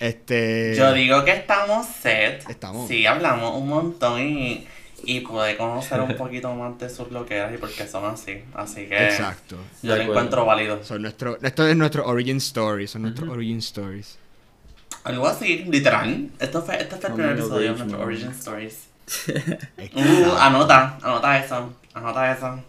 [0.01, 0.75] Este.
[0.75, 2.49] Yo digo que estamos set.
[2.49, 2.89] Estamos.
[2.89, 4.67] Sí, hablamos un montón y,
[5.05, 8.43] y pude conocer un poquito más de sus loqueras y por qué son así.
[8.55, 9.57] Así que Exacto.
[9.83, 10.83] yo lo encuentro válido.
[10.83, 12.89] Son nuestro, esto es nuestro origin story.
[12.89, 14.19] Son nuestros origin stories.
[15.05, 16.29] Algo así, literal.
[16.39, 18.87] Esto fue, este fue el primer episodio de nuestro Origin Stories.
[19.93, 22.63] Uh, anota, anota eso, anota eso.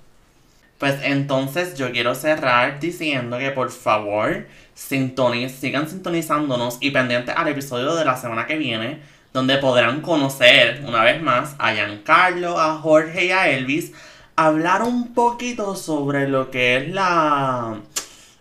[0.82, 7.48] Pues entonces yo quiero cerrar diciendo que por favor sintoniz- sigan sintonizándonos y pendientes al
[7.48, 9.00] episodio de la semana que viene,
[9.32, 13.94] donde podrán conocer una vez más a Giancarlo, a Jorge y a Elvis,
[14.36, 17.78] hablar un poquito sobre lo que es la,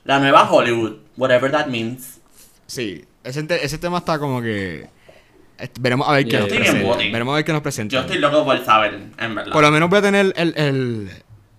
[0.05, 2.21] la nueva Hollywood, whatever that means.
[2.67, 4.89] Sí, ese, te- ese tema está como que.
[5.79, 6.97] Veremos a ver qué nos estoy bien presenta.
[7.13, 7.93] Veremos a ver qué nos presenta.
[7.93, 9.53] Yo estoy loco por saber, en verdad.
[9.53, 11.11] Por lo menos voy a tener el, el,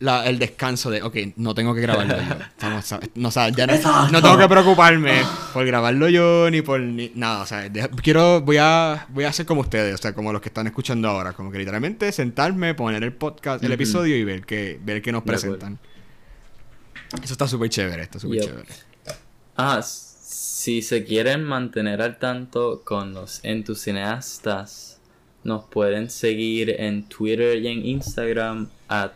[0.02, 2.34] la- el descanso de, ok, no tengo que grabarlo yo.
[2.49, 5.22] Estamos, no, o sea, ya no, tengo que preocuparme
[5.54, 7.41] por grabarlo yo ni por ni- nada.
[7.43, 10.41] O sea, de- quiero, voy a, voy a ser como ustedes, o sea, como los
[10.41, 11.32] que están escuchando ahora.
[11.34, 15.24] Como que literalmente sentarme, poner el podcast, el episodio y ver qué, ver qué nos
[15.24, 15.80] presentan.
[17.24, 18.49] Eso está súper chévere, está súper Yep.
[18.49, 18.70] chévere.
[19.58, 24.99] Ah, si se quieren mantener al tanto con los entusiastas,
[25.43, 29.12] nos pueden seguir en Twitter y en Instagram at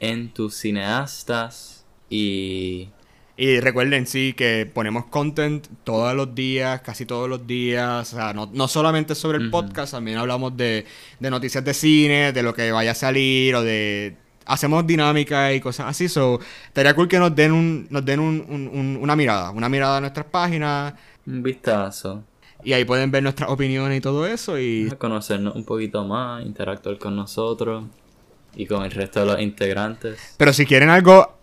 [0.00, 2.88] entusiastas y
[3.36, 8.12] Y recuerden, sí, que ponemos content todos los días, casi todos los días.
[8.12, 10.84] O sea, no, no solamente sobre el podcast, también hablamos de,
[11.18, 14.16] de noticias de cine, de lo que vaya a salir o de...
[14.46, 16.08] Hacemos dinámica y cosas así.
[16.08, 19.50] So, estaría cool que nos den, un, nos den un- un- un- una mirada.
[19.52, 20.94] Una mirada a nuestras páginas.
[21.26, 22.24] un vistazo.
[22.64, 24.58] Y ahí pueden ver nuestras opiniones y todo eso.
[24.58, 27.84] Y conocernos un poquito más, interactuar con nosotros
[28.54, 30.34] y con el resto de los integrantes.
[30.36, 31.38] Pero si quieren algo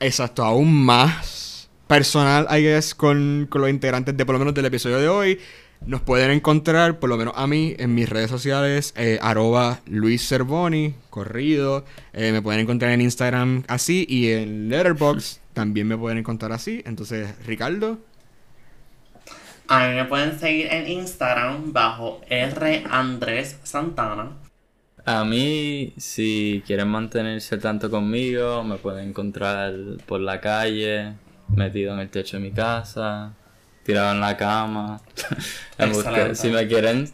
[0.00, 4.66] exacto, aún más personal, I guess, con, con los integrantes de por lo menos del
[4.66, 5.38] episodio de hoy,
[5.84, 10.26] nos pueden encontrar, por lo menos a mí, en mis redes sociales, eh, arroba Luis
[10.26, 11.84] Cervoni, corrido.
[12.12, 16.82] Eh, me pueden encontrar en Instagram así y en Letterboxd también me pueden encontrar así.
[16.86, 17.98] Entonces, Ricardo.
[19.68, 24.30] A mí me pueden seguir en Instagram bajo R Andrés Santana.
[25.06, 29.72] A mí, si quieren mantenerse tanto conmigo, me pueden encontrar
[30.04, 31.12] por la calle,
[31.54, 33.32] metido en el techo de mi casa,
[33.84, 35.00] tirado en la cama.
[36.34, 37.08] Si me quieren,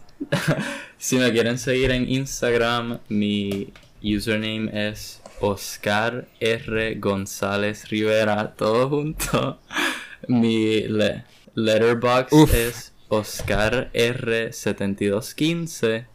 [0.98, 3.72] si me quieren seguir en Instagram, mi
[4.02, 9.60] username es Oscar R González Rivera, todo junto.
[10.28, 11.24] Mi le-
[11.56, 12.54] letterbox Uf.
[12.54, 16.06] es Oscar R 7215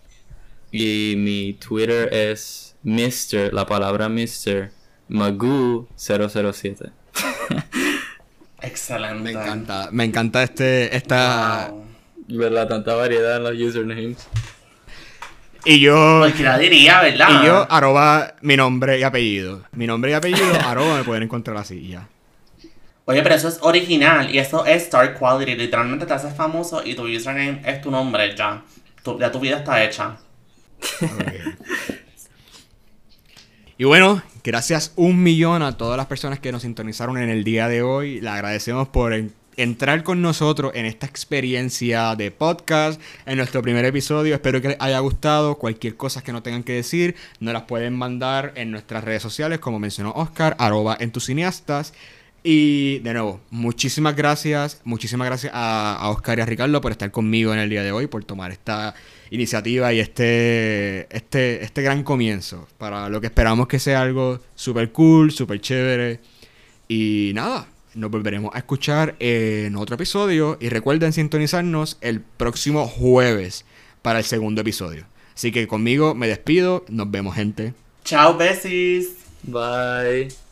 [0.72, 3.54] y mi Twitter es Mr.
[3.54, 4.72] la palabra Mr.
[5.10, 6.92] Magoo 007.
[8.62, 9.24] Excelente.
[9.24, 11.70] Me encanta, me encanta este, esta...
[11.72, 11.86] Wow.
[12.30, 12.68] ¿Verdad?
[12.68, 14.28] Tanta variedad en los usernames.
[15.64, 16.20] Y yo...
[16.20, 17.28] Cualquiera diría, ¿verdad?
[17.30, 19.64] Y yo, arroba mi nombre y apellido.
[19.74, 22.08] Mi nombre y apellido, arroba me pueden encontrar así y ya.
[23.06, 25.56] Oye, pero eso es original y eso es Star Quality.
[25.56, 28.64] Literalmente te haces famoso y tu username es tu nombre ya.
[29.04, 30.18] Tu- ya tu vida está hecha.
[33.80, 37.68] Y bueno, gracias un millón a todas las personas que nos sintonizaron en el día
[37.68, 38.20] de hoy.
[38.22, 43.86] Le agradecemos por en- entrar con nosotros en esta experiencia de podcast, en nuestro primer
[43.86, 44.34] episodio.
[44.34, 45.60] Espero que les haya gustado.
[45.60, 49.60] Cualquier cosa que no tengan que decir, nos las pueden mandar en nuestras redes sociales,
[49.60, 51.94] como mencionó Oscar, arroba entusiastas.
[52.44, 57.12] Y de nuevo, muchísimas gracias, muchísimas gracias a, a Oscar y a Ricardo por estar
[57.12, 58.96] conmigo en el día de hoy, por tomar esta
[59.30, 64.92] iniciativa y este, este, este gran comienzo para lo que esperamos que sea algo súper
[64.92, 66.20] cool, súper chévere.
[66.88, 73.66] Y nada, nos volveremos a escuchar en otro episodio y recuerden sintonizarnos el próximo jueves
[74.02, 75.06] para el segundo episodio.
[75.36, 77.74] Así que conmigo me despido, nos vemos gente.
[78.04, 79.18] Chao, besis.
[79.44, 80.47] Bye.